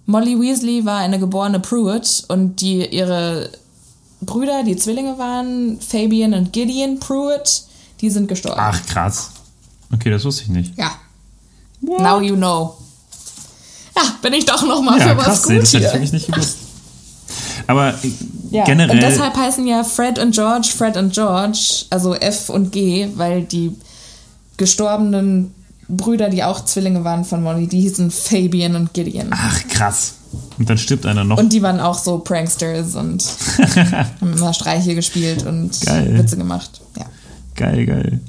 [0.10, 3.51] Molly Weasley war eine geborene Pruitt und die ihre
[4.22, 7.64] Brüder, die Zwillinge waren, Fabian und Gideon Pruitt,
[8.01, 8.60] die sind gestorben.
[8.60, 9.30] Ach, krass.
[9.93, 10.76] Okay, das wusste ich nicht.
[10.78, 10.91] Ja.
[11.82, 12.76] Now you know.
[13.95, 15.93] Ja, bin ich doch noch mal Ja, für was krass, gut nee, das hätte ich
[15.93, 16.57] wirklich nicht gewusst.
[17.68, 18.12] Aber äh,
[18.49, 18.64] Ja.
[18.66, 18.95] generell.
[18.95, 23.43] Und deshalb heißen ja Fred und George Fred und George, also F und G, weil
[23.43, 23.76] die
[24.57, 25.53] gestorbenen
[25.89, 29.27] Brüder, die auch Zwillinge waren von Molly, die hießen Fabian und Gideon.
[29.31, 30.15] ach, krass.
[30.59, 31.37] Und dann stirbt einer noch.
[31.37, 33.23] Und die waren auch so Pranksters und
[34.21, 36.17] haben immer Streiche gespielt und Geil.
[36.17, 36.81] Witze gemacht.
[36.97, 37.05] Ja.
[37.55, 38.19] Geil, geil.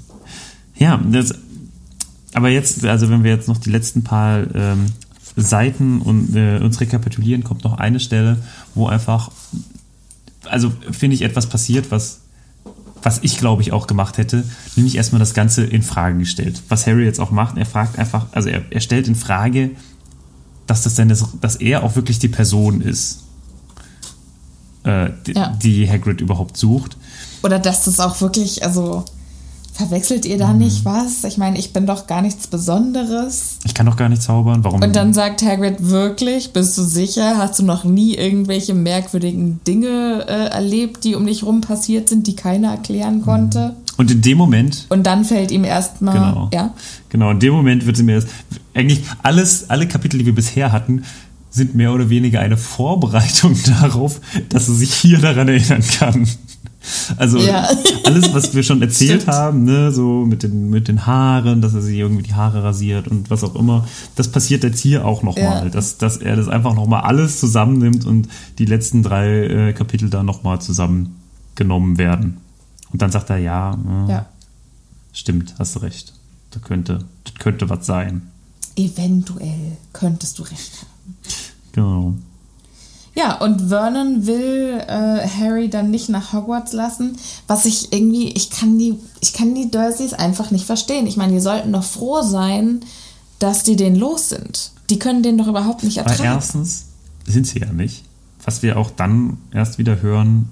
[0.76, 1.34] Ja, das,
[2.32, 4.86] aber jetzt, also wenn wir jetzt noch die letzten paar ähm,
[5.36, 8.38] Seiten und äh, uns rekapitulieren, kommt noch eine Stelle,
[8.74, 9.30] wo einfach,
[10.48, 12.19] also finde ich etwas passiert, was,
[13.02, 14.44] was ich glaube ich auch gemacht hätte,
[14.76, 16.62] nämlich erstmal das Ganze in Frage gestellt.
[16.68, 19.70] Was Harry jetzt auch macht, er fragt einfach, also er, er stellt in Frage,
[20.66, 23.24] dass das denn das, dass er auch wirklich die Person ist,
[24.84, 25.56] äh, die, Ja.
[25.62, 26.96] die Hagrid überhaupt sucht.
[27.42, 29.04] Oder dass das auch wirklich, also
[29.80, 31.24] verwechselt ihr da nicht was?
[31.24, 33.58] Ich meine, ich bin doch gar nichts Besonderes.
[33.64, 34.62] Ich kann doch gar nicht zaubern.
[34.62, 34.82] Warum?
[34.82, 37.38] Und dann sagt Hagrid wirklich, bist du sicher?
[37.38, 42.26] Hast du noch nie irgendwelche merkwürdigen Dinge äh, erlebt, die um dich rum passiert sind,
[42.26, 43.74] die keiner erklären konnte?
[43.96, 46.74] Und in dem Moment, Und dann fällt ihm erstmal, genau, ja,
[47.08, 48.26] genau, in dem Moment wird sie mir das,
[48.74, 51.04] eigentlich alles, alle Kapitel, die wir bisher hatten,
[51.50, 54.20] sind mehr oder weniger eine Vorbereitung darauf,
[54.50, 56.28] dass er sich hier daran erinnern kann.
[57.16, 57.68] Also Ja.
[58.04, 59.36] alles, was wir schon erzählt Stimmt.
[59.36, 63.06] haben, ne, so mit den, mit den Haaren, dass er sich irgendwie die Haare rasiert
[63.08, 65.68] und was auch immer, das passiert jetzt hier auch nochmal, Ja.
[65.68, 68.28] dass, dass er das einfach nochmal alles zusammennimmt und
[68.58, 72.38] die letzten drei äh, Kapitel da nochmal zusammengenommen werden.
[72.92, 73.74] Und dann sagt er, ja,
[74.06, 74.26] äh, Ja.
[75.12, 76.14] stimmt, hast du recht.
[76.50, 78.22] Da könnte, das könnte was sein.
[78.76, 80.86] Eventuell könntest du recht haben.
[81.72, 82.14] Genau.
[83.14, 87.16] Ja, und Vernon will äh, Harry dann nicht nach Hogwarts lassen,
[87.48, 91.06] was ich irgendwie, ich kann die, ich kann die Dursleys einfach nicht verstehen.
[91.06, 92.80] Ich meine, die sollten doch froh sein,
[93.40, 94.70] dass die den los sind.
[94.90, 96.24] Die können den doch überhaupt nicht ertragen.
[96.24, 96.86] erstens
[97.26, 98.04] sind sie ja nicht.
[98.44, 100.48] Was wir auch dann erst wieder hören,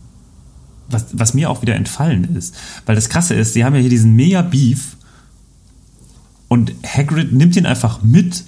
[0.91, 2.55] was, was mir auch wieder entfallen ist.
[2.87, 4.97] Weil das Krasse ist, sie haben ja hier diesen mega Beef
[6.49, 8.45] und Hagrid nimmt ihn einfach mit,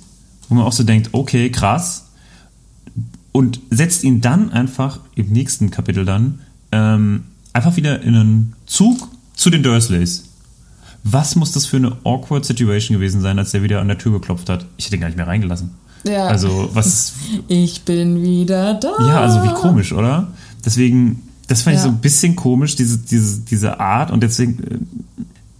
[0.49, 2.07] wo man auch so denkt, okay, krass.
[3.33, 6.41] Und setzt ihn dann einfach im nächsten Kapitel dann
[6.73, 10.25] ähm, einfach wieder in einen Zug zu den Dursleys.
[11.05, 14.13] Was muss das für eine awkward Situation gewesen sein, als der wieder an der Tür
[14.13, 14.67] geklopft hat?
[14.77, 15.71] Ich hätte ihn gar nicht mehr reingelassen.
[16.05, 16.27] Ja.
[16.27, 17.13] Also, was
[17.49, 18.93] Ich bin wieder da.
[19.01, 20.29] ja, also wie komisch, oder?
[20.65, 21.85] Deswegen, das fand ich Ja.
[21.85, 24.11] so ein bisschen komisch, diese, diese, diese Art.
[24.11, 24.79] Und deswegen, äh,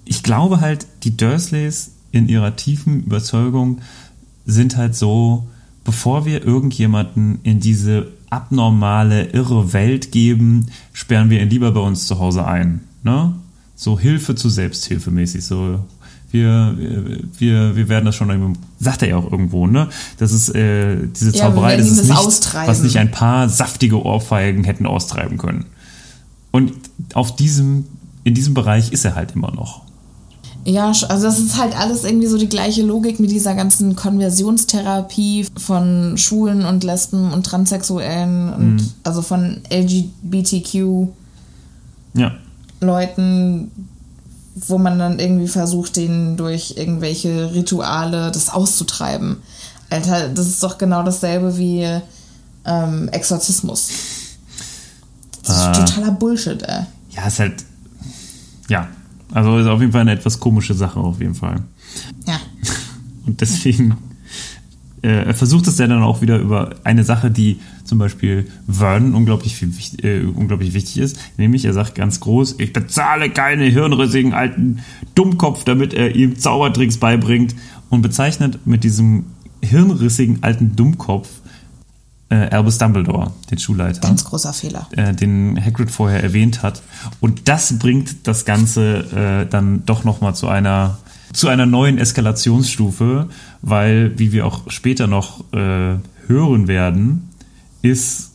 [0.05, 3.79] ich glaube halt, die Dursleys in ihrer tiefen Überzeugung
[4.45, 5.47] sind halt so,
[5.85, 12.07] bevor wir irgendjemanden in diese abnormale, irre Welt geben, sperren wir ihn lieber bei uns
[12.07, 12.81] zu Hause ein.
[13.03, 13.35] Ne?
[13.75, 15.45] So Hilfe zu Selbsthilfe mäßig.
[15.45, 15.81] So,
[16.31, 16.77] wir,
[17.39, 19.89] wir, wir werden das schon irgendwie, sagt er ja auch irgendwo, ne?
[20.19, 24.05] Das ist äh, diese Ja, Zauberei, werden das ist nichts, was nicht ein paar saftige
[24.05, 25.67] Ohrfeigen hätten austreiben können.
[26.53, 26.73] Und
[27.15, 27.87] auf diesem,
[28.23, 29.83] in diesem Bereich ist er halt immer noch.
[30.65, 35.47] Ja, also das ist halt alles irgendwie so die gleiche Logik mit dieser ganzen Konversionstherapie
[35.57, 38.91] von Schwulen und Lesben und Transsexuellen und Mhm.
[39.03, 41.13] also von LGBTQ-Leuten,
[42.15, 42.33] Ja.
[44.69, 49.37] wo man dann irgendwie versucht, denen durch irgendwelche Rituale das auszutreiben.
[49.89, 51.87] Alter, das ist doch genau dasselbe wie
[52.67, 53.89] ähm, Exorzismus.
[55.43, 55.73] Das ist Ah.
[55.73, 56.83] totaler Bullshit, ey.
[57.13, 57.65] Ja, ist halt.
[58.69, 58.89] Ja.
[59.33, 61.63] Also ist auf jeden Fall eine etwas komische Sache, auf jeden Fall.
[62.27, 62.41] Ja.
[63.27, 63.97] Und deswegen
[65.03, 69.15] äh, er versucht es ja dann auch wieder über eine Sache, die zum Beispiel Vernon
[69.15, 69.73] unglaublich, viel,
[70.03, 71.19] äh, unglaublich wichtig ist.
[71.39, 74.81] Nämlich, er sagt ganz groß, ich bezahle keine hirnrissigen alten
[75.15, 77.55] Dummkopf, damit er ihm Zaubertricks beibringt.
[77.89, 79.25] Und bezeichnet mit diesem
[79.63, 81.29] hirnrissigen alten Dummkopf
[82.31, 84.87] äh, Albus Dumbledore, den Schulleiter Ganz großer Fehler.
[84.93, 86.83] äh, den Hagrid vorher erwähnt hat.
[87.21, 90.99] Und das bringt das Ganze äh, dann doch nochmal zu einer,
[91.33, 93.29] zu einer neuen Eskalationsstufe,
[93.63, 97.29] weil, wie wir auch später noch äh, hören werden,
[97.83, 98.31] ist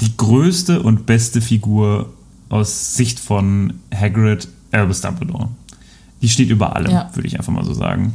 [0.00, 2.12] die größte und beste Figur
[2.48, 5.48] aus Sicht von Hagrid Albus Dumbledore.
[6.22, 7.10] Die steht über allem, Ja.
[7.14, 8.14] würde ich einfach mal so sagen.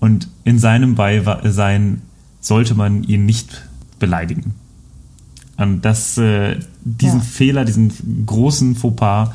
[0.00, 2.02] Und in seinem Beisein
[2.40, 3.62] sollte man ihn nicht
[3.98, 4.54] beleidigen.
[5.56, 7.24] Und das, äh, diesen Ja.
[7.24, 9.30] Fehler, diesen großen Fauxpas,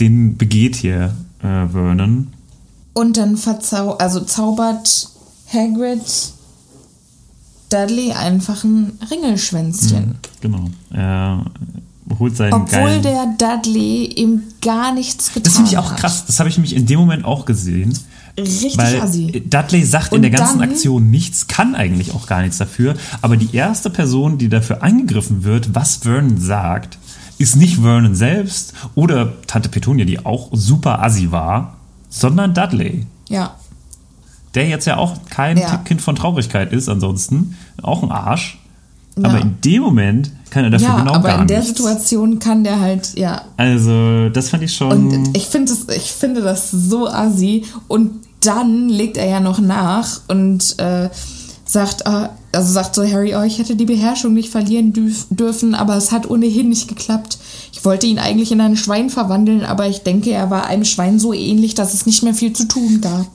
[0.00, 2.28] den begeht hier äh, Vernon.
[2.94, 5.08] Und dann verzau also zaubert
[5.52, 6.00] Hagrid
[7.70, 10.16] Dudley einfach ein Ringelschwänzchen.
[10.40, 10.66] Genau.
[10.90, 11.44] Er
[12.18, 15.98] holt seinen Obwohl der Dudley ihm gar nichts getan das finde ich auch hat.
[15.98, 16.24] krass.
[16.26, 17.98] Das habe ich nämlich in dem Moment auch gesehen.
[18.38, 19.42] Richtig Weil assi.
[19.48, 22.94] Dudley sagt in Und der ganzen dann- Aktion nichts, kann eigentlich auch gar nichts dafür.
[23.22, 26.98] Aber die erste Person, die dafür angegriffen wird, was Vernon sagt,
[27.38, 31.76] ist nicht Vernon selbst oder Tante Petunia, die auch super assi war,
[32.08, 33.06] sondern Dudley.
[33.28, 33.54] Ja.
[34.54, 35.78] Der jetzt ja auch kein Ja.
[35.78, 38.58] Kind von Traurigkeit ist, ansonsten auch ein Arsch.
[39.16, 39.28] Ja.
[39.28, 41.76] Aber in dem Moment kann er dafür Ja, genau aber gar in der nichts.
[41.76, 43.42] Situation kann der halt, ja.
[43.56, 44.90] Also, das fand ich schon.
[44.90, 47.64] Und ich finde das, ich finde das so assi.
[47.88, 51.10] Und dann legt er ja noch nach und äh,
[51.64, 55.74] sagt, äh, also sagt so Harry, oh, ich hätte die Beherrschung nicht verlieren dürf, dürfen,
[55.74, 57.38] aber es hat ohnehin nicht geklappt.
[57.72, 61.18] Ich wollte ihn eigentlich in ein Schwein verwandeln, aber ich denke, er war einem Schwein
[61.18, 63.26] so ähnlich, dass es nicht mehr viel zu tun gab.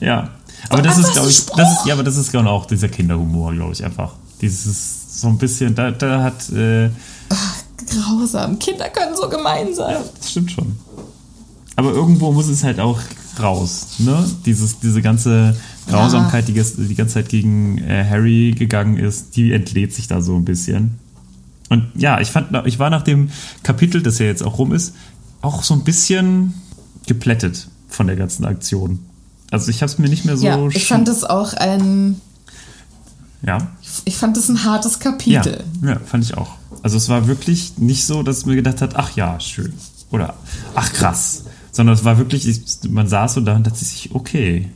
[0.00, 0.30] Ja.
[0.68, 2.88] Aber das einfach ist, glaube ich, das ist, ja, aber das ist genau auch dieser
[2.88, 4.12] Kinderhumor, glaube ich, einfach.
[4.42, 6.90] Dieses so ein bisschen, da, da hat, äh,
[7.90, 8.58] Grausam.
[8.58, 9.96] Kinder können so gemein sein.
[10.18, 10.76] das stimmt schon.
[11.76, 12.98] Aber irgendwo muss es halt auch
[13.40, 14.28] raus, ne?
[14.44, 15.56] Dieses, diese ganze
[15.88, 20.20] Grausamkeit, die, ges- die ganze Zeit gegen äh, Harry gegangen ist, die entlädt sich da
[20.20, 20.98] so ein bisschen.
[21.70, 23.30] Und ja, ich fand, ich war nach dem
[23.62, 24.94] Kapitel, das ja jetzt auch rum ist,
[25.40, 26.54] auch so ein bisschen
[27.06, 28.98] geplättet von der ganzen Aktion.
[29.50, 30.46] Also ich habe es mir nicht mehr so.
[30.46, 32.20] ja, ich fand es auch ein,
[33.42, 33.58] ja.
[34.04, 35.64] ich fand es ein hartes Ja, Kapitel.
[35.82, 36.50] ja, fand ich auch.
[36.82, 39.72] Also es war wirklich nicht so, dass mir gedacht hat, ach ja, schön.
[40.10, 40.34] Oder
[40.74, 41.44] ach krass.
[41.72, 44.68] Sondern es war wirklich, ich, man saß so da und dachte sich, okay,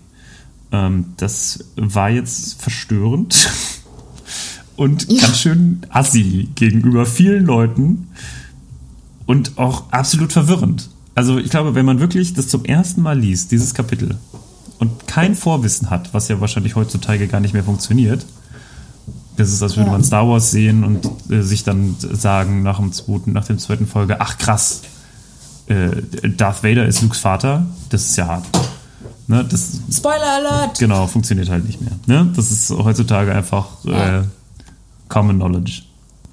[0.73, 3.49] ähm, das war jetzt verstörend
[4.77, 5.23] und Ja.
[5.27, 8.09] ganz schön assi gegenüber vielen Leuten.
[9.27, 10.91] und auch absolut verwirrend.
[11.15, 14.19] Also ich glaube, wenn man wirklich das zum ersten Mal liest, dieses Kapitel,
[14.79, 18.27] und kein Vorwissen hat, was ja wahrscheinlich heutzutage gar nicht mehr funktioniert,
[19.37, 19.93] das ist, als würde Ja.
[19.93, 23.87] man Star Wars sehen und äh, sich dann sagen nach dem zweiten, nach dem zweiten
[23.87, 24.83] Folge, ach krass,
[25.67, 25.91] äh,
[26.37, 28.45] Darth Vader ist Lukes Vater, das ist ja hart.
[29.29, 30.79] Ne, das Spoiler Alert!
[30.79, 31.93] genau funktioniert halt nicht mehr.
[32.07, 32.31] Ne?
[32.35, 34.21] Das ist heutzutage einfach Ja.
[34.21, 34.23] äh,
[35.09, 35.83] Common Knowledge.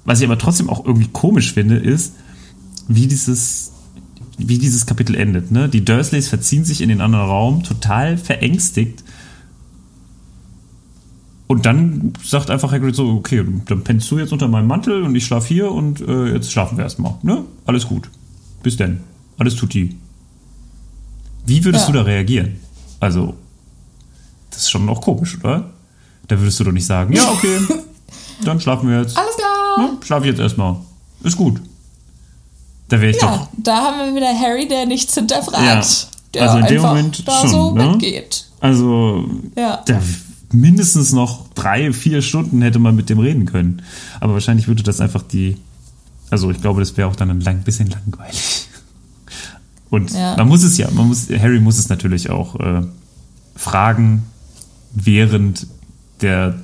[0.04, 2.14] Was ich aber trotzdem auch irgendwie komisch finde, ist,
[2.88, 3.70] wie dieses,
[4.38, 5.50] wie dieses Kapitel endet.
[5.52, 5.68] Ne?
[5.68, 9.04] Die Dursleys verziehen sich in den anderen Raum, total verängstigt.
[11.50, 15.16] Und dann sagt einfach Hagrid so, okay, dann pennst du jetzt unter meinem Mantel und
[15.16, 17.14] ich schlaf hier und äh, jetzt schlafen wir erstmal.
[17.24, 17.42] Ne?
[17.66, 18.08] Alles gut.
[18.62, 19.00] Bis denn.
[19.36, 19.96] Alles tutti.
[21.46, 21.92] Wie würdest Ja.
[21.92, 22.60] du da reagieren?
[23.00, 23.34] Also,
[24.50, 25.70] das ist schon auch komisch, oder?
[26.28, 27.58] Da würdest du doch nicht sagen, ja, okay,
[28.44, 29.16] dann schlafen wir jetzt.
[29.16, 29.78] Alles klar!
[29.90, 29.98] Ne?
[30.04, 30.76] Schlaf ich jetzt erstmal.
[31.24, 31.60] Ist gut.
[32.90, 33.48] Da wäre ich Ja, doch.
[33.56, 35.64] da haben wir wieder Harry, der nichts hinterfragt.
[35.64, 35.82] Ja,
[36.34, 37.88] Der also in dem Moment da schon, so ne?
[37.88, 38.46] mitgeht.
[38.60, 39.24] Also,
[39.56, 39.82] Ja.
[39.84, 40.00] da
[40.52, 43.82] mindestens noch drei, vier Stunden hätte man mit dem reden können.
[44.20, 45.56] Aber wahrscheinlich würde das einfach die.
[46.30, 48.68] Also, ich glaube, das wäre auch dann ein lang, bisschen langweilig.
[49.90, 50.36] Und Ja.
[50.36, 52.82] man muss es ja, man muss, Harry muss es natürlich auch äh,
[53.56, 54.22] fragen,
[54.92, 55.66] während
[56.20, 56.54] der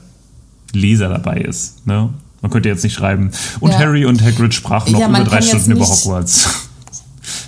[0.72, 1.86] Leser dabei ist.
[1.86, 2.10] Ne?
[2.42, 3.30] Man könnte jetzt nicht schreiben.
[3.60, 3.78] Und Ja.
[3.78, 6.48] Harry und Hagrid sprachen noch Ja, über drei Stunden über Hogwarts.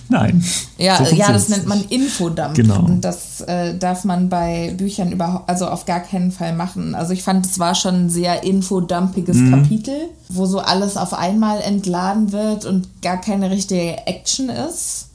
[0.09, 0.45] Nein.
[0.77, 1.83] Ja, So ja, das nennt man.
[1.89, 2.55] Infodump.
[2.55, 2.81] Genau.
[2.81, 6.95] Und das äh, darf man bei Büchern überhaupt, also auf gar keinen Fall machen.
[6.95, 9.51] Also ich fand, es war schon ein sehr infodumpiges Mhm.
[9.51, 9.97] Kapitel,
[10.29, 15.07] wo so alles auf einmal entladen wird und gar keine richtige Action ist.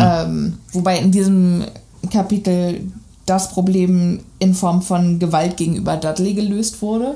[0.00, 1.64] Ähm, wobei in diesem
[2.10, 2.80] Kapitel
[3.26, 7.14] das Problem in Form von Gewalt gegenüber Dudley gelöst wurde.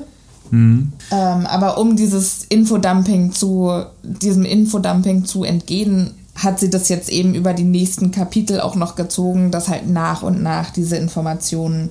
[0.51, 3.70] Ähm, aber um dieses Infodumping zu,
[4.03, 8.95] diesem Infodumping zu entgehen, hat sie das jetzt eben über die nächsten Kapitel auch noch
[8.97, 11.91] gezogen, dass halt nach und nach diese Informationen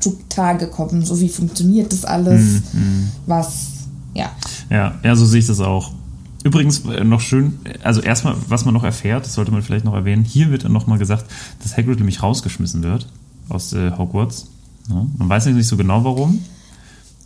[0.00, 1.04] zutage kommen.
[1.04, 2.62] So wie funktioniert das alles?
[3.26, 3.66] Was,
[4.14, 4.30] ja.
[4.68, 5.92] Ja, ja, so sehe ich das auch.
[6.44, 9.94] Übrigens äh, noch schön, also erstmal, was man noch erfährt, das sollte man vielleicht noch
[9.94, 11.24] erwähnen, hier wird dann nochmal gesagt,
[11.62, 13.06] dass Hagrid nämlich rausgeschmissen wird
[13.48, 14.46] aus äh, Hogwarts.
[14.88, 16.40] Ja, man weiß nicht so genau warum,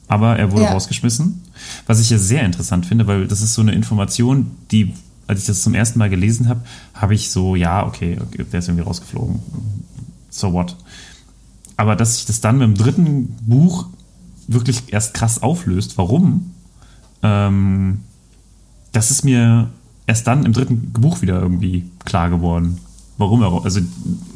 [0.07, 0.73] aber er wurde Ja.
[0.73, 1.41] rausgeschmissen.
[1.87, 4.93] Was ich ja sehr interessant finde, weil das ist so eine Information, die,
[5.27, 6.61] als ich das zum ersten Mal gelesen habe,
[6.95, 9.41] habe ich so, ja, okay, okay, der ist irgendwie rausgeflogen.
[10.31, 10.77] So what?
[11.77, 13.87] Aber dass sich das dann mit dem dritten Buch
[14.49, 16.53] wirklich erst krass auflöst, warum,
[17.23, 18.01] ähm,
[18.93, 19.69] das ist mir
[20.07, 22.79] erst dann im dritten Buch wieder irgendwie klar geworden.
[23.19, 23.81] Warum er, also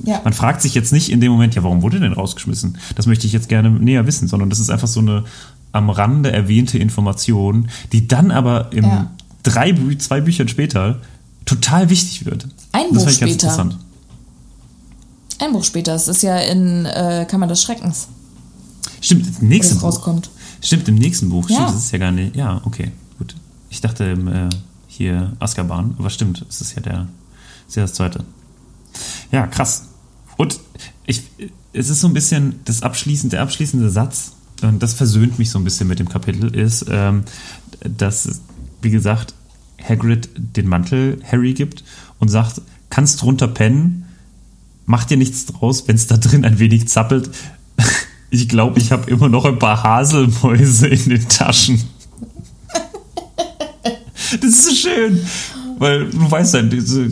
[0.05, 0.21] Ja.
[0.25, 2.79] man fragt sich jetzt nicht in dem Moment, ja, warum wurde er denn rausgeschmissen?
[2.97, 5.25] Das möchte ich jetzt gerne näher wissen, sondern das ist einfach so eine
[5.73, 9.11] am Rande erwähnte Information, die dann aber im Ja.
[9.43, 11.01] Drei, zwei Büchern später
[11.45, 12.47] total wichtig wird.
[12.73, 13.33] Ein das Buch fand ich ganz später.
[13.33, 13.79] interessant.
[15.41, 18.09] Ein Buch später, es ist ja in äh, Kammer des Schreckens,
[19.01, 19.85] Stimmt, im nächsten Buch.
[19.85, 20.31] rauskommt.
[20.61, 21.49] Stimmt, im nächsten Buch.
[21.49, 21.57] Ja.
[21.57, 22.37] Stimmt, das ist ja gar nicht.
[22.37, 23.35] Ja, okay, gut.
[23.71, 24.51] Ich dachte im, äh,
[24.87, 27.07] hier Azkaban, aber stimmt, es ist ja der,
[27.67, 28.25] ist ja das zweite.
[29.33, 29.85] Ja, krass.
[30.37, 30.61] Und
[31.07, 31.23] ich,
[31.73, 34.33] es ist so ein bisschen das abschließende, der abschließende Satz,
[34.63, 37.25] und das versöhnt mich so ein bisschen mit dem Kapitel, ist, ähm,
[37.81, 38.41] dass,
[38.83, 39.35] wie gesagt,
[39.83, 41.85] Hagrid den Mantel Harry gibt
[42.19, 42.61] und sagt,
[42.91, 44.07] kannst drunter pennen,
[44.87, 47.31] mach dir nichts draus, wenn es da drin ein wenig zappelt.
[48.33, 51.83] Ich glaube, ich habe immer noch ein paar Haselmäuse in den Taschen.
[54.41, 55.19] Das ist so schön.
[55.81, 56.63] Weil du weißt ja,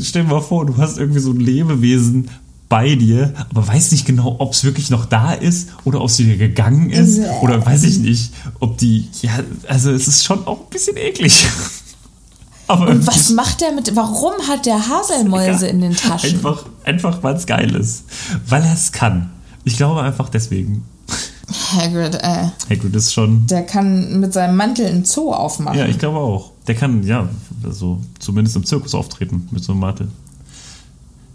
[0.00, 2.30] stell dir mal vor, du hast irgendwie so ein Lebewesen
[2.68, 6.24] bei dir, aber weißt nicht genau, ob es wirklich noch da ist oder ob sie
[6.24, 9.30] dir gegangen ist oder weiß ich nicht, ob die, ja,
[9.66, 11.46] also es ist schon auch ein bisschen eklig.
[12.70, 16.34] Aber Und was macht der mit, warum hat der Haselmäuse in den Taschen?
[16.34, 18.04] Einfach, einfach weil es geil ist.
[18.46, 19.30] Weil er es kann.
[19.64, 20.84] Ich glaube einfach deswegen.
[21.72, 23.46] Hagrid, äh, Hagrid ist schon.
[23.46, 25.78] der kann mit seinem Mantel einen Zoo aufmachen.
[25.78, 26.52] Ja, ich glaube auch.
[26.66, 27.30] Der kann, ja,
[27.64, 30.08] also zumindest im Zirkus auftreten mit so einem Mantel.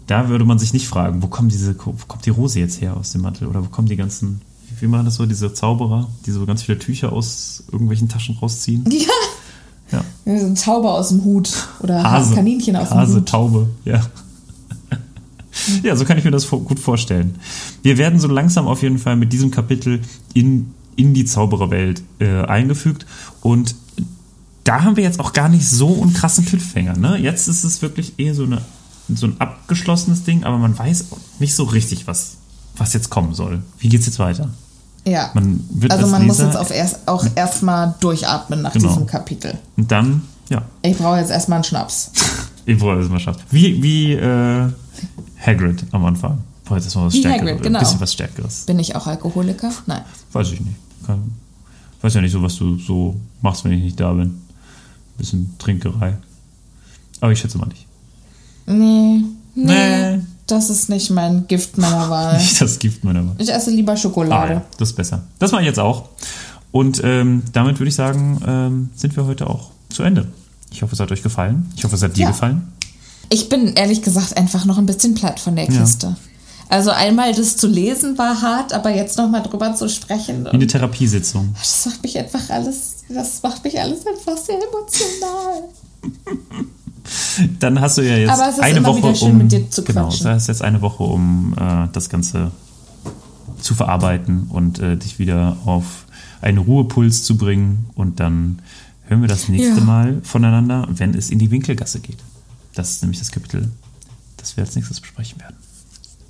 [0.06, 2.96] Da würde man sich nicht fragen, wo kommt diese, wo kommt die Rose jetzt her
[2.96, 3.48] aus dem Mantel?
[3.48, 4.42] Oder wo kommen die ganzen,
[4.80, 8.84] wie, machen das so, diese Zauberer, die so ganz viele Tücher aus irgendwelchen Taschen rausziehen?
[8.92, 9.08] Ja.
[9.92, 10.04] Ja.
[10.24, 11.68] Ja, So ein Zauber aus dem Hut.
[11.80, 12.34] Oder Hase.
[12.34, 13.28] Kaninchen aus dem Hase, Hut.
[13.28, 14.00] Taube, ja.
[15.82, 17.36] ja, so kann ich mir das gut vorstellen.
[17.82, 20.00] Wir werden so langsam auf jeden Fall mit diesem Kapitel
[20.32, 23.04] in, in die Zaubererwelt äh, eingefügt
[23.42, 23.74] und
[24.64, 26.96] da haben wir jetzt auch gar nicht so einen krassen Cliffhanger.
[26.96, 27.18] Ne?
[27.18, 28.62] Jetzt ist es wirklich eher so, eine,
[29.08, 31.06] so ein abgeschlossenes Ding, aber man weiß
[31.38, 32.36] nicht so richtig, was,
[32.76, 33.62] was jetzt kommen soll.
[33.78, 34.50] Wie geht's jetzt weiter?
[35.06, 35.30] Ja.
[35.34, 38.88] Man wird also als man muss Leser- jetzt auf erst, auch erstmal durchatmen nach Genau.
[38.88, 39.58] diesem Kapitel.
[39.76, 42.10] Und dann, ja, Ich brauche jetzt erstmal einen Schnaps.
[42.66, 43.44] Impro-Meisterschaft.
[43.50, 44.70] Wie, wie äh,
[45.44, 46.38] Hagrid am Anfang.
[46.64, 47.46] Boah, das war was Wie Stärkeres.
[47.50, 47.78] Hagrid, genau.
[47.80, 48.64] Ein bisschen was Stärkeres.
[48.64, 49.70] Bin ich auch Alkoholiker?
[49.86, 50.00] Nein.
[50.32, 50.76] Weiß ich nicht.
[51.06, 51.32] Kann,
[52.00, 54.28] weiß ja nicht so, was du so machst, wenn ich nicht da bin.
[54.28, 54.38] Ein
[55.18, 56.16] bisschen Trinkerei.
[57.20, 57.83] Aber ich schätze mal nicht.
[58.66, 59.22] Nee.
[59.54, 59.64] Nee.
[60.16, 60.20] Nee.
[60.46, 62.36] Das ist nicht mein Gift meiner Wahl.
[62.36, 63.34] Nicht das Gift meiner Wahl.
[63.38, 64.52] Ich esse lieber Ah, Schokolade.
[64.54, 65.22] ja, das ist besser.
[65.38, 66.08] Das mache ich jetzt auch.
[66.70, 70.26] Und ähm, damit würde ich sagen, ähm, sind wir heute auch zu Ende.
[70.70, 71.72] Ich hoffe, es hat euch gefallen.
[71.76, 72.30] Ich hoffe, es hat dir Ja.
[72.30, 72.72] gefallen.
[73.30, 75.80] Ich bin ehrlich gesagt einfach noch ein bisschen platt von der Ja.
[75.80, 76.16] Kiste.
[76.68, 80.48] Also einmal das zu lesen war hart, aber jetzt noch mal drüber zu sprechen, Wie
[80.50, 81.54] eine Therapiesitzung.
[81.58, 85.68] das macht mich einfach alles, das macht mich alles einfach sehr emotional.
[87.60, 89.52] Dann hast du ja jetzt Aber es ist eine immer Woche, wieder schön, um mit
[89.52, 90.24] dir zu genau, quatschen.
[90.26, 92.50] du hast jetzt eine Woche, um äh, das Ganze
[93.60, 96.06] zu verarbeiten und äh, dich wieder auf
[96.40, 97.86] einen Ruhepuls zu bringen.
[97.94, 98.60] Und dann
[99.06, 99.84] hören wir das nächste Ja.
[99.84, 102.18] Mal voneinander, wenn es in die Winkelgasse geht.
[102.74, 103.70] Das ist nämlich das Kapitel,
[104.36, 105.56] das wir als nächstes besprechen werden.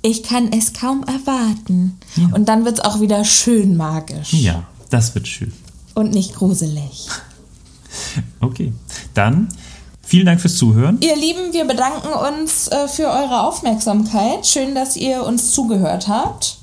[0.01, 1.97] Ich kann es kaum erwarten.
[2.15, 2.27] Ja.
[2.33, 5.51] Und dann wird es auch wieder schön magisch Ja, das wird schön.
[5.93, 7.07] und nicht gruselig.
[8.41, 8.73] Okay,
[9.13, 9.47] dann
[10.05, 10.97] vielen Dank fürs Zuhören.
[11.01, 14.45] Ihr Lieben, wir bedanken uns äh, für eure Aufmerksamkeit.
[14.45, 16.57] Schön, dass ihr uns zugehört habt.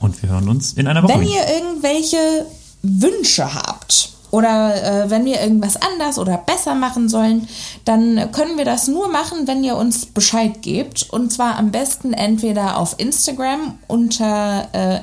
[0.00, 1.14] Und wir hören uns in einer Woche.
[1.14, 2.46] Wenn ihr irgendwelche
[2.82, 7.48] Wünsche habt oder äh, wenn wir irgendwas anders oder besser machen sollen,
[7.84, 11.08] dann können wir das nur machen, wenn ihr uns Bescheid gebt.
[11.10, 15.00] Und zwar am besten entweder auf Instagram unter äh,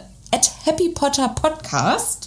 [0.65, 2.22] @happypotterpodcast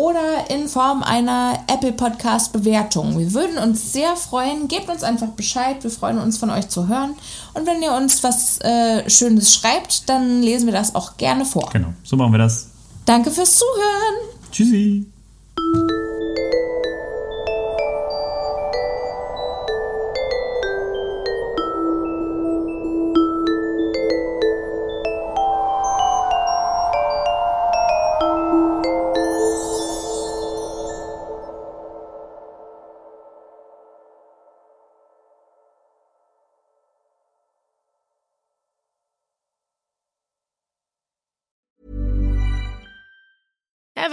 [0.00, 3.18] oder in Form einer Apple Podcast Bewertung.
[3.18, 4.66] Wir würden uns sehr freuen.
[4.66, 5.76] Gebt uns einfach Bescheid.
[5.82, 7.14] Wir freuen uns von euch zu hören.
[7.52, 11.68] Und wenn ihr uns was äh, Schönes schreibt, dann lesen wir das auch gerne vor.
[11.70, 12.68] Genau, so machen wir das.
[13.04, 14.30] Danke fürs Zuhören.
[14.50, 15.04] Tschüssi.